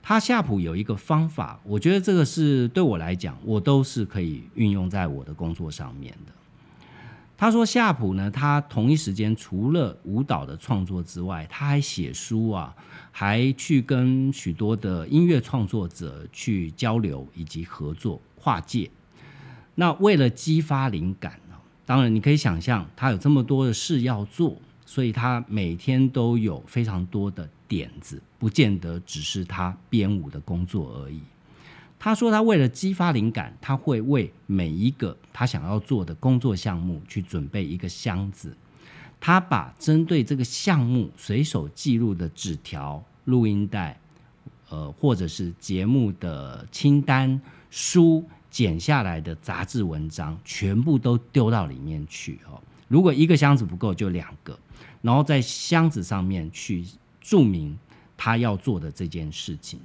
[0.04, 6.34] 他夏普有一个方法，我觉得这个是对我来讲，我都是可以运用在我的工作上面的。
[7.38, 12.74] 他说夏普呢，他同一时间除了舞蹈的创作之外，他还写书啊，
[13.12, 18.90] 还去跟许多的音乐创作者去交流以及合作跨界。
[19.76, 31.20] 那为了激发灵感呢，当然你可以想象他有这么多的事要做，所以他每天都有非常多的点子，不见得只是他编舞的工作而已。
[32.06, 38.56] 他说：“他为了激发灵感，他会为每一个他想要做的工作项目去准备一个箱子。
[39.20, 44.00] 他把针对这个项目随手记录的纸条、录音带，
[44.70, 47.42] 呃，或者是节目的清单、
[47.72, 52.40] 书剪下来的杂志文章，全部都丢到里面去。
[52.48, 54.56] 哦，如果一个箱子不够，就两个，
[55.02, 56.86] 然后在箱子上面去
[57.20, 57.76] 注明
[58.16, 59.80] 他要做的这件事情。”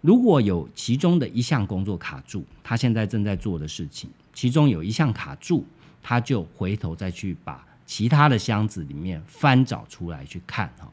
[0.00, 5.64] 如果有其中的一项工作卡住，他现在正在做的事情，其中有一项卡住，
[6.02, 10.88] 他就回头再去把其他的箱子里面翻找出来去看哈。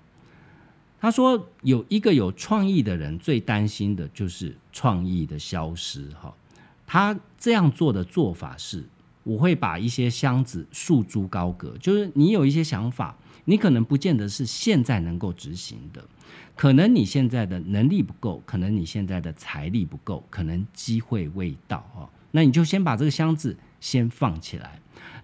[1.00, 6.34] 他说，有一个有创意的人最担心的就是创意的消失哈。
[6.88, 8.84] 他这样做的做法是
[9.24, 16.06] 我会把一些箱子束诸高阁，就是你有一些想法，你可能不见得是现在能够执行的，
[16.56, 22.10] 可能你现在的能力不够，可能你现在的财力不够，可能机会未到哦。
[22.32, 24.80] 那你就先把这个箱子先放起来。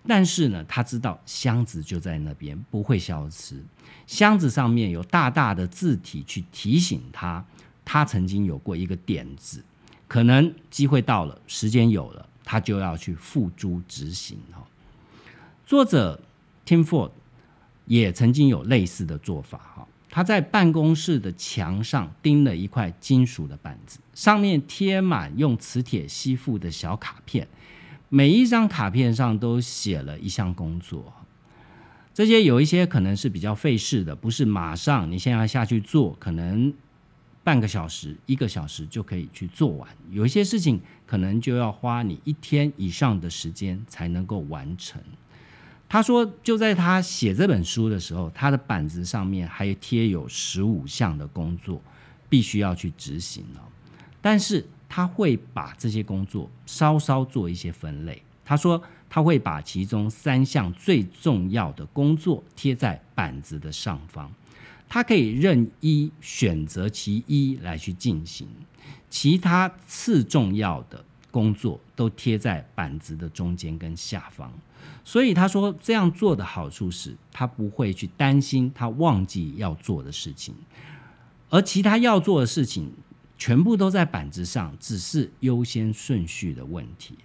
[0.07, 3.63] 但是呢，他知道箱子就在那边，不会消失。
[4.07, 7.45] 箱子上面有大大的字体去提醒他，
[7.85, 9.63] 他曾经有过一个点子，
[10.07, 12.25] 可能机会到了，时间有了。
[12.43, 14.65] 他就要去付诸执行哈。
[15.67, 16.19] 作者
[16.65, 17.11] Tim Ford
[17.85, 19.87] 也曾经有类似的做法哈。
[20.09, 27.47] 他在办公室的墙上钉了一块金属的板子，上面贴满用磁铁吸附的小卡片，
[28.09, 31.13] 每一张卡片上都写了一项工作。
[32.13, 36.73] 这些有一些可能是比较费事的，不是马上你现在下去做，可能。
[37.41, 45.01] 半个小时、一个小时就可以去做完，有一些事情可能就要花你一天以上的时间才能够完成。
[45.89, 51.81] 他说，就在他写这本书的时候，他的板子上面还贴有十五项的工作
[52.29, 53.65] 必须要去执行哦。
[54.21, 58.21] 但是他会把这些工作稍稍做一些分类。
[58.45, 58.79] 他说，
[59.09, 64.31] 他会把其中三项最重要的工作贴在板子的上方。
[64.87, 68.47] 他可以任意选择其一来去进行，
[69.09, 74.51] 其他次重要的工作都贴在板子的中间跟下方。
[75.03, 80.53] 所以他说这样做的好处是，他不会去担心他忘记要做的事情，
[81.49, 82.91] 而其他要做的事情
[83.37, 87.15] 全部都在板子上，只是优先顺序的问题。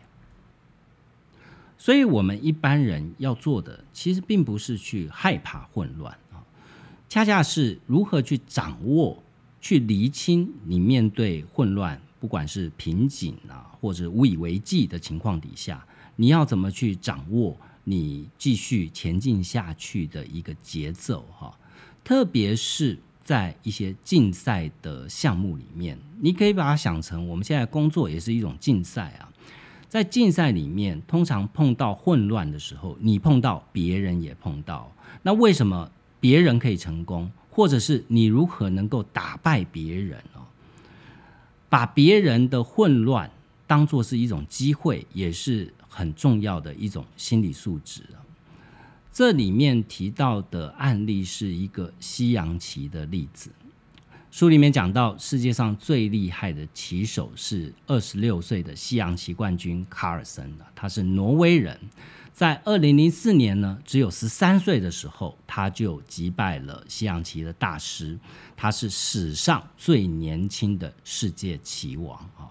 [1.77, 6.41] 所以，我们一般人要做的，其实并不是去害怕混乱啊。
[7.09, 9.23] 恰恰是如何去掌握、
[9.61, 17.55] 去厘清你面对混乱，不管是瓶颈啊，或者无以为继的情况底下，你要怎么去掌握
[17.85, 21.22] 你继续前进下去的一个节奏？
[21.39, 21.55] 哈，
[22.03, 29.29] 特别是在一些竞赛的项目里面，你可以把它想成我们现在工作也是一种竞赛啊。
[29.87, 35.91] 在竞赛里面，通常碰到混乱的时候，你碰到，别人也碰到，那为什么？
[36.20, 40.41] 别人可以成功，或者是你如何能够打败别人哦？
[41.75, 43.29] 把别人的混乱
[43.66, 48.05] 当做是一种机会，也是很重要的一种心理素质。
[49.12, 53.51] 这里面提到的案例是一个西洋棋的例子。
[54.31, 61.77] 书里面讲到，世界上最厉害的棋手是二十六岁的西洋棋冠军卡尔森他是挪威人。
[62.35, 68.18] 在二零零四年呢，只有十三岁的时候，他就击败了西洋棋的大师，
[68.57, 72.51] 他是史上最年轻的世界棋王啊！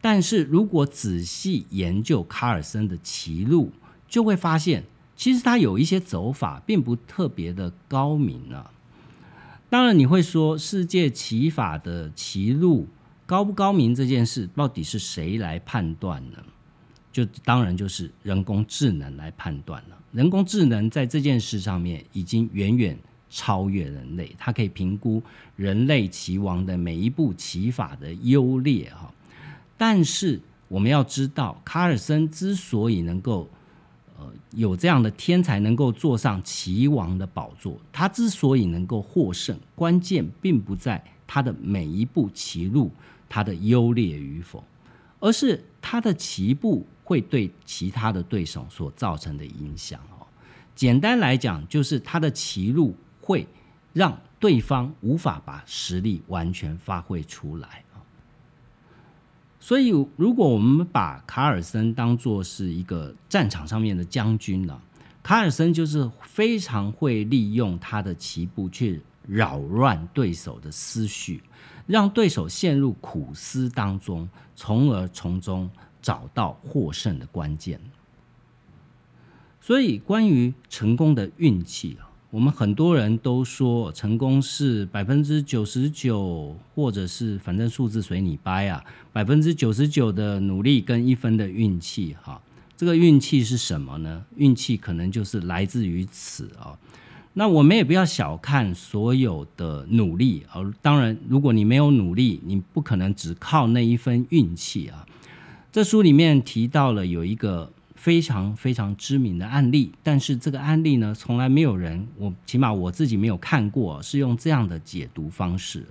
[0.00, 3.70] 但是如果仔细研究卡尔森的棋路，
[4.08, 8.70] 就会发现，其实他有一些走法并不特别的高明啊。
[9.68, 12.88] 当然，你会说世界棋法的棋路
[13.26, 16.38] 高不高明这件事，到底是谁来判断呢？
[17.10, 19.98] 就当然就是人工智能来判断了。
[20.12, 22.98] 人工智能在这件事上面已经远远
[23.28, 25.22] 超越人类，它可以评估
[25.54, 29.12] 人类棋王的每一步棋法的优劣哈。
[29.76, 33.48] 但是我们要知道，卡尔森之所以能够
[34.18, 42.90] 呃有这样的天才，能够坐上棋王的宝座，他之所以能够获胜，关键并不在他的每一步棋路
[43.28, 44.64] 他的优劣与否，
[45.20, 46.86] 而是他的棋步。
[47.08, 50.26] 会对其他的对手所造成的影响哦。
[50.74, 53.46] 简单来讲，就是他的棋路会
[53.94, 57.82] 让对方无法把实力完全发挥出来。
[59.58, 64.78] 所以，如果我们把卡尔森当做是一个战场上面的将军呢，
[65.22, 71.42] 卡尔森就是非常会利用他的棋步去扰乱对手的思绪，
[71.86, 75.70] 让对手陷入苦思当中，从而从中。
[76.00, 77.80] 找到获胜的关键，
[79.60, 92.40] 所以关于成功的运气啊，我们很多人都说成功是百分之九十九，或者是反正数字随你掰啊，百分之九十九的努力跟一分的运气哈。
[92.76, 94.24] 这个运气是什么呢？
[94.36, 96.78] 运气可能就是来自于此啊。
[97.34, 100.62] 那我们也不要小看所有的努力啊。
[100.80, 105.06] 当然，如果你没有努力，你不可能只靠那一分运气啊。
[105.78, 115.86] 这书里面提到了有一个非常非常知名的案例，但是这个案例呢，从来没有人，我起码我自己没有看过，是用这样的解读方式。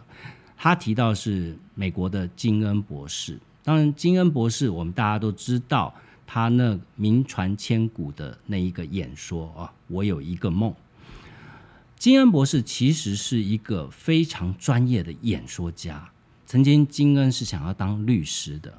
[0.58, 10.76] 他提到是美国的金恩博士，当然金恩博士我们大家都知道，他那名传千古的那一个演说啊，我有一个梦。
[11.98, 16.10] 金恩博士其实是一个非常专业的演说家。
[16.46, 18.78] 曾经金恩是想要当律师的，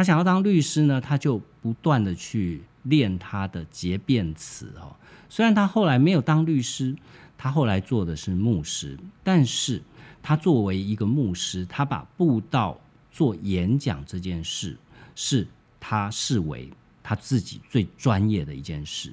[0.00, 4.96] 他想要当律师呢，他就不断的去练他的结辩词哦。
[5.28, 6.96] 虽然他后来没有当律师，
[7.36, 9.82] 他后来做的是牧师，但是
[10.22, 12.80] 他作为一个牧师，他把布道
[13.12, 14.74] 做演讲这件事，
[15.14, 15.46] 是
[15.78, 16.70] 他视为
[17.02, 19.12] 他自己最专业的一件事。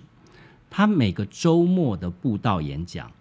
[0.69, 3.11] 他每个周末的布道演讲。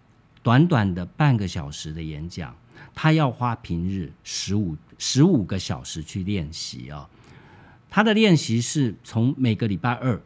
[0.41, 2.55] 短短的半个小时的演讲，
[2.95, 7.11] 他要花平日十五十五个小时去练习啊。
[7.89, 10.21] 他的练习是从每个礼拜二，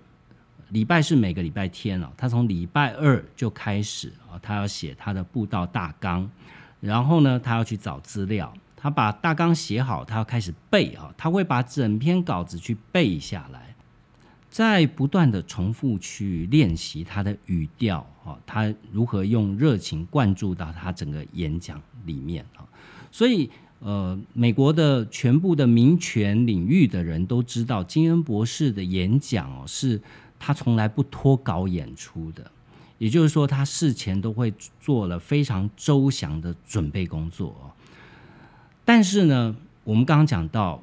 [0.70, 2.12] 礼拜是每个礼拜天了。
[2.16, 6.28] 他从礼拜二就开始啊，他要写他的布道大纲，
[6.80, 13.74] 然后呢，他要去找资料，他把大纲写好，他要开始背啊，他会把整篇稿子去背下来。
[14.48, 22.66] 在不断的重复去练习他的语调啊，他如何用热情灌注到他整个演讲里面啊，
[23.12, 23.48] 所以
[23.80, 30.00] 呃，美国的全部的民权领域的人都知道，金恩博士的演讲哦，是
[30.38, 32.50] 他从来不脱稿演出的，
[32.98, 37.72] 也就是说，他事前都会做了非常周详的准备工作哦。
[38.84, 40.82] 但是呢，我们刚刚讲到。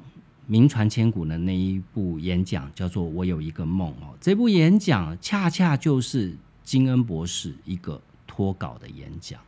[0.50, 6.34] 名传千古的那一部演讲叫做《我有一个梦》哦，这部演讲恰恰就是
[6.64, 9.38] 金恩博士一个脱稿的演讲。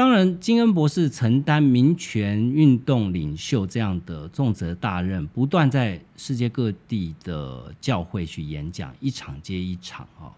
[0.00, 10.32] 当然，金恩博士承担民权运动领袖这样的重责大任，不断在世界各地的教会去演讲，一场接一场哦。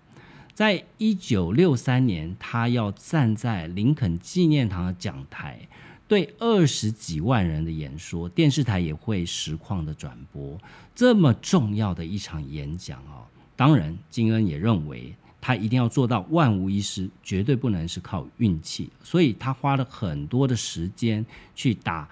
[0.53, 5.61] 在一九六三年，他要站在林肯纪念堂的讲台。
[6.09, 10.59] 对二十几万人的演说，电视台也会实况的转播。
[10.93, 13.23] 这么重要的一场演讲哦，
[13.55, 18.91] 当然金恩也认为他一定要做到万无一失，绝对不能是靠运气。
[19.03, 22.09] 所以他花了很多的时间去打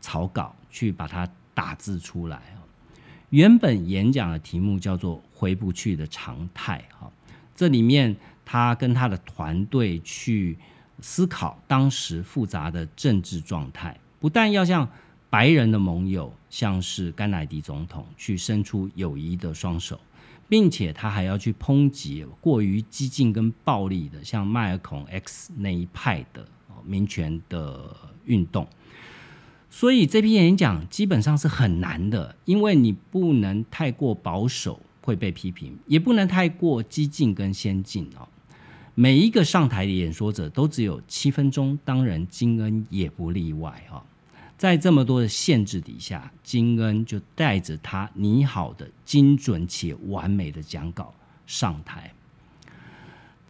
[0.00, 2.40] 草稿，去把它打字出来。
[3.30, 7.10] 原本演讲的题目叫做“回不去的常态”哈，
[7.56, 8.14] 这里面
[8.44, 10.56] 他跟他的团队去。
[11.02, 14.88] 思考当时复杂的政治状态，不但要向
[15.28, 20.00] 白人的盟友，像是甘乃迪总统去伸出友谊的双手，
[20.48, 26.46] 并且他还要去抨击过于激进跟暴力的，像迈尔孔 X 那一派的
[26.84, 28.66] 民权的运动。
[29.68, 38.26] 所以这篇演讲基本上是很难的，因为你不能太过保守会被批评，也不能太过激进跟先进哦。
[38.94, 44.02] 每一个上台的演说者都只有七分钟，当然金恩也不例外哈。
[44.56, 51.14] 在这么多的限制底下，金恩就带着他拟好的精准且完美的讲稿
[51.46, 52.12] 上台。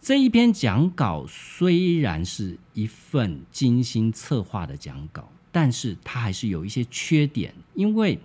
[0.00, 8.18] 这一篇讲稿虽然是一份精心策划的讲稿，但是它还是有一些缺点，因为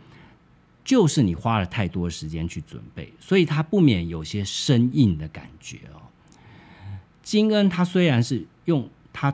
[0.83, 6.01] 就是你花了太多时间去准备，所以它不免有些生硬的感觉哦。
[7.23, 9.33] 金恩他虽然是用他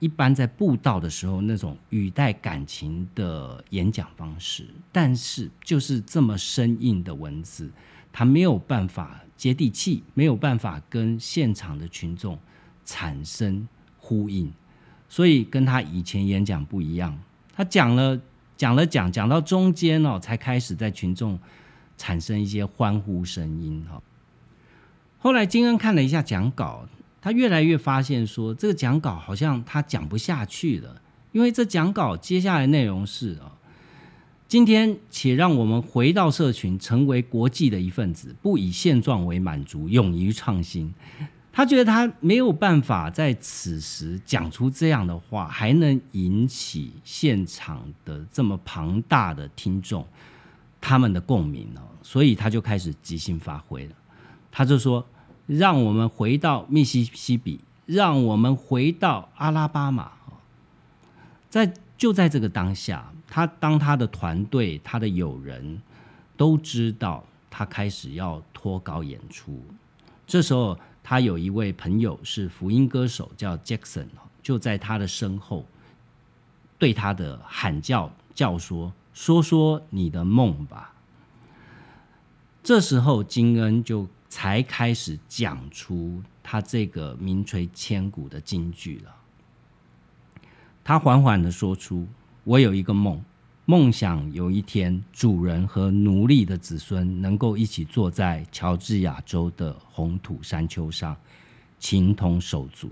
[0.00, 7.70] 一般在布道的时候那种语带感情的演讲方式，但是就是这么生硬的文字，
[8.10, 12.38] 他没有办法接地气，没有办法跟现场的群众
[12.84, 14.50] 产生呼应，
[15.08, 17.16] 所以跟他以前演讲不一样。
[17.54, 18.18] 他讲了
[18.56, 21.38] 讲了讲讲到中间哦，才开始在群众
[21.98, 24.02] 产生一些欢呼声音哈。
[25.18, 26.88] 后来金恩看了一下讲稿。
[27.22, 31.02] 他越来越发现说，这个讲稿好像他讲不下去了，
[31.32, 33.52] 因为这讲稿接下来内容是啊，
[34.48, 40.94] 今天且让我们回到社群，成为国际的一份子，不以现状为满足，勇于创新。
[41.52, 50.06] 他觉得他没有办法在此时讲出这样的话，还能引起现场的这么庞大的听众
[50.80, 53.92] 他们的共鸣哦，所以他就开始即兴发挥了，
[54.50, 55.04] 他就说。
[55.52, 60.12] 让我们回到密西西比，让我们回到阿拉巴马
[61.48, 65.82] 在就在这个当下，他当他的团队、他的友人
[66.36, 69.60] 都知道他开始要脱稿演出。
[70.24, 74.06] 这时候，他有一位朋友是福音歌手，叫 Jackson，
[74.40, 75.66] 就在他的身后
[76.78, 80.94] 对他的喊叫叫说：“说说你的梦吧。”
[82.62, 84.06] 这时候，金恩就。
[84.30, 89.14] 才开始讲出他这个名垂千古的金句了。
[90.82, 92.06] 他缓缓的说出
[92.44, 93.22] ：“我有一个梦，
[93.66, 101.14] 梦想有一天，主人和奴隶的子孙能够一起坐在乔治亚州的红土山丘上，
[101.78, 102.88] 情同手足。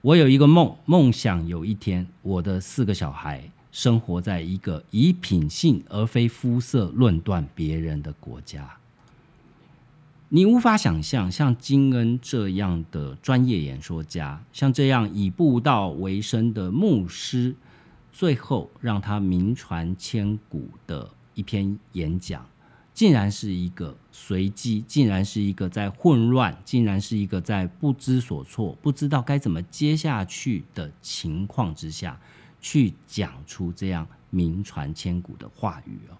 [0.00, 3.42] 我有一个梦，梦想有一天，我的四个小孩
[3.72, 8.76] 生活在一个以品性而非肤色论断别人的国家。
[10.30, 17.54] 你无法想象，像金恩这样的专业演说家，像这样以布道为生的牧师。
[18.10, 22.46] 最后让他名传千古的一篇演讲，
[22.92, 32.16] 竟然是一个随机，竟然是一个在混乱，竟然是一个在不知所措、不知道该怎么接下去的情况之下，
[32.60, 36.14] 去讲出这样名传千古的话语哦。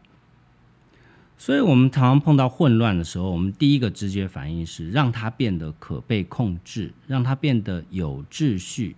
[1.37, 8.97] 所以，我们常常碰到混乱的时候，我们第一个直觉反应是让它变得可被控制，让它变得有秩序。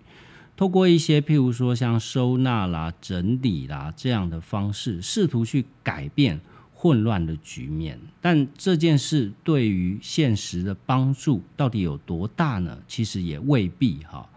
[0.56, 6.40] 透过一些，譬如说像收纳啦、整理啦这样的方式，试图去改变
[6.72, 7.98] 混乱的局面。
[8.20, 12.78] 但这件事对于现实的帮助到底有多大呢？
[12.86, 14.28] 其实也未必哈。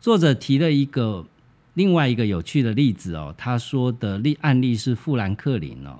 [0.00, 1.26] 作者提了一个
[1.74, 5.98] 另外一个有趣的例子哦，他说的例案例是富兰克林哦。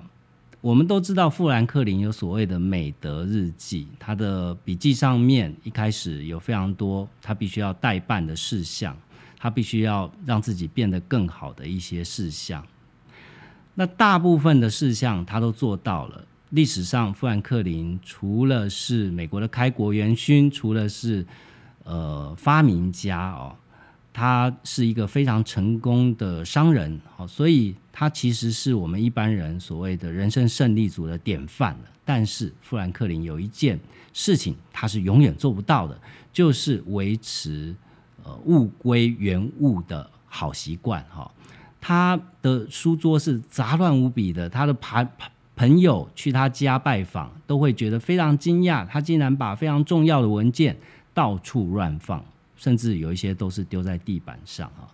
[0.63, 8.95] 我们都知道富兰克林有所谓的美德日记，他的笔记上面一开始有非常多他必须要代办的事项。
[9.37, 12.65] 他必须要让自己变得更好的一些事项，
[13.73, 16.25] 那大部分的事项他都做到了。
[16.51, 21.25] 历史上，富兰克林除了是美国的开国元勋，除了是
[21.83, 23.53] 呃发明家哦，
[24.13, 33.79] 他是一个非常成功的商人哦，所以他其实是我们一般人所谓的人生胜利组的典范但是，富兰克林有一件
[34.13, 35.99] 事情他是永远做不到的，
[36.31, 37.75] 就是维持。
[38.25, 41.29] 呃，物归原物的好习惯哈，
[41.81, 45.05] 他的书桌是杂乱无比的，他的朋
[45.57, 50.77] 朋友去他家拜访都会觉得非常惊讶，他竟然把非常重要的文件
[51.13, 52.23] 到处乱放，
[52.55, 54.87] 甚至有一些都是丢在地板上啊，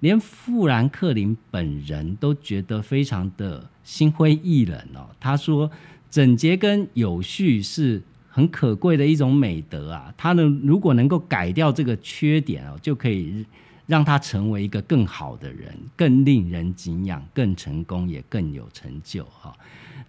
[0.00, 5.08] 连富兰克林本人都觉得非常的心灰意冷哦。
[5.18, 5.70] 他说，
[6.10, 8.02] 整洁跟有序是。
[8.36, 10.12] 很可贵的一种美德啊！
[10.16, 13.46] 他呢，如果能够改掉这个缺点哦，就可以
[13.86, 19.56] 让他成为一个更好的人，更令人敬仰，更成功，也更有成就哈。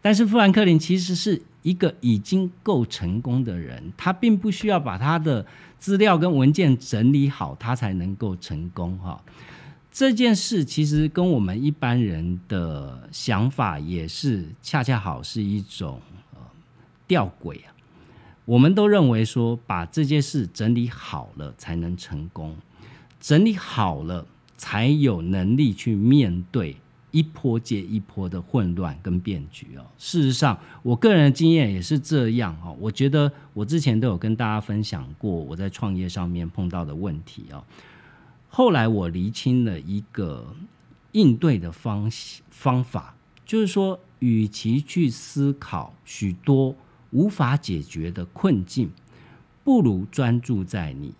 [0.02, 5.46] 但是富兰克林其实是一个已经够成功的人，他并不需要把他的
[5.80, 9.22] 资料跟文件整理好，他才能够成功哈。
[9.92, 16.02] 这件事其实跟我们一般人的想法也是恰恰好是一种
[16.34, 16.40] 呃
[17.08, 17.74] 吊诡啊。
[18.44, 22.56] 我们都认为说，把这件事整理好了才能成功，
[23.20, 24.26] 整理好了
[24.58, 26.76] 才有能力去面对
[27.16, 29.86] 一波接一波的混乱跟变局哦。
[29.98, 32.76] 事实上，我个人的经验也是这样哦。
[32.80, 37.64] 我觉得我之前都有跟大家分享过我在创业上面碰到的问题哦。
[38.50, 40.54] 后来我厘清了一个
[41.14, 42.12] 应对的方
[42.50, 46.76] 方法，就是说，与其去思考许多。
[47.12, 48.92] 无法解决的困境，
[49.64, 51.14] 不如专注在你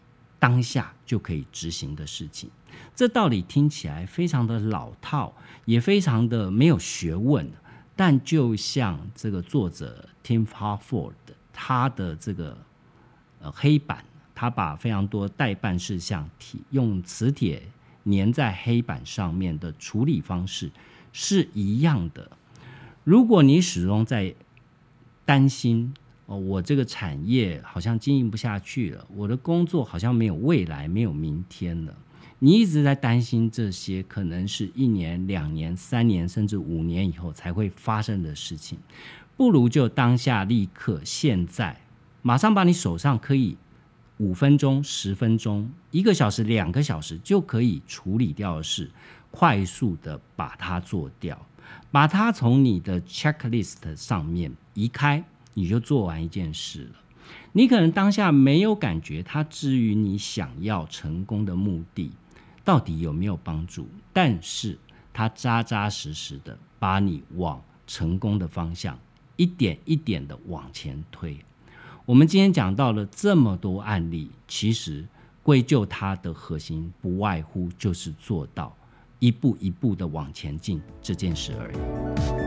[0.46, 2.48] 当下就可以执行的事情。
[2.96, 5.34] 这道理听起来非常的老套，
[5.66, 7.52] 也非常的没有学问。
[7.96, 11.14] 但就像这个作者 Tim Harford
[11.52, 12.56] 他的这个
[13.42, 17.64] 呃黑板，他把非常多代办事项体用磁铁
[18.04, 20.70] 粘在黑板上面的处理方式
[21.12, 22.30] 是一样的。
[23.04, 24.36] 如果你始终在
[25.26, 25.92] 担心
[26.28, 31.96] 哦，我这个产业好像经营不下去了，我的工作好像没有未来，没有明天了。
[32.40, 38.78] 你一直在担心这些，可能是一年、两年、三年，甚至五年以后才会发生的事情。
[39.38, 41.80] 不如就当下、立刻、现在，
[42.22, 43.58] 马上把你手上可以
[44.18, 48.90] 五分钟、十分钟、一个小时、两个小时就可以处理掉的事，
[49.32, 51.46] 快速的把它做掉。
[51.92, 55.24] 把它从你的 checklist 上面移开，
[55.56, 57.00] 你就做完一件事了。
[57.52, 62.12] 你可能当下没有感觉它至于你想要成功的目的
[62.64, 64.78] 到底有没有帮助，但是
[65.12, 69.00] 它扎扎实实的把你往成功的方向
[69.36, 71.36] 一点一点的往前推。
[72.06, 75.04] 我们今天讲到了这么多案例，其实
[75.42, 78.76] 归咎它的核心不外乎就是做到。
[79.20, 82.45] 一步一步的往前进这件事而已。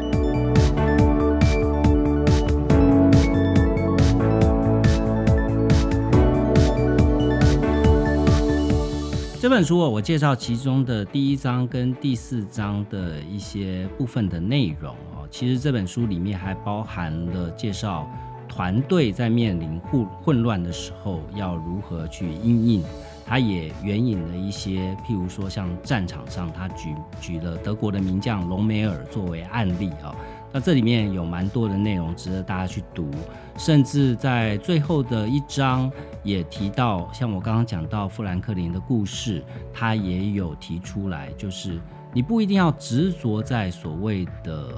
[9.48, 15.26] 这本书我介绍其中的第一章跟第四章的一些部分的内容哦。
[15.30, 18.06] 其实这本书里面还包含了介绍
[18.46, 22.84] 团队在面临混混乱的时候要如何去应应。
[23.24, 30.14] 他也援引了一些，譬如说像战场上，他举举了德国的名将隆美尔作为案例啊。
[30.52, 33.10] 那这里面有蛮多的内容值得大家去读，
[33.56, 35.90] 甚至在最后的一章
[36.22, 41.78] 也提到，像我刚刚讲到富兰克林的故事，他也有提出来，就是
[42.14, 44.74] 你不一定要执着在所谓的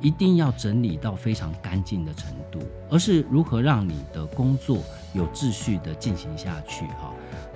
[0.00, 2.58] 一定要整理到非常干净的程度，
[2.90, 4.78] 而是如何让你的工作
[5.12, 7.12] 有秩序的进行下去哈。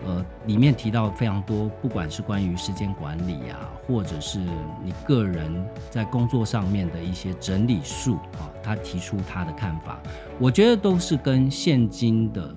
[0.06, 4.38] 呃，里面提到非常多，不管是关于时间管理啊，或者是
[4.82, 10.00] 你个人在工作上面的一些整理术啊，他提出他的看法，
[10.38, 12.54] 我觉得都是跟现今的，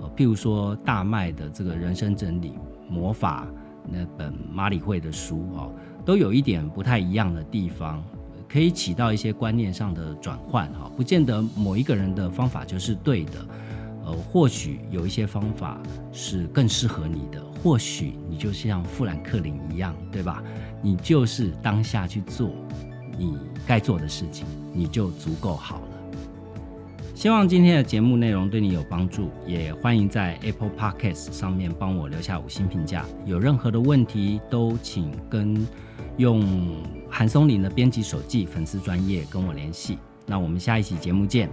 [0.00, 2.52] 呃，譬如说大麦的这个人生整理
[2.88, 3.46] 魔法
[3.88, 5.66] 那本马里会的书啊，
[6.04, 8.02] 都有一点不太一样的地方，
[8.48, 13.44] 可以起到一些观念上的转换哈，不见得某一个人的方法就是对的。
[14.04, 15.80] 呃，或许有一些方法
[16.12, 20.42] 是更适合你的，或许你就像富兰克林一样，对吧？
[20.82, 22.50] 你就是当下去做
[23.16, 25.88] 你该做的事情，你就足够好了。
[27.14, 33.06] 希望今天的节目内容对你有帮助，也欢迎在 Apple Podcast 上面帮我留下五星评价。
[33.24, 35.66] 有任何的问题，都请跟
[36.18, 36.44] 用
[37.08, 39.96] 韩松林的编辑手记粉丝专业跟我联系。
[40.26, 41.48] 那我们下一期节目见。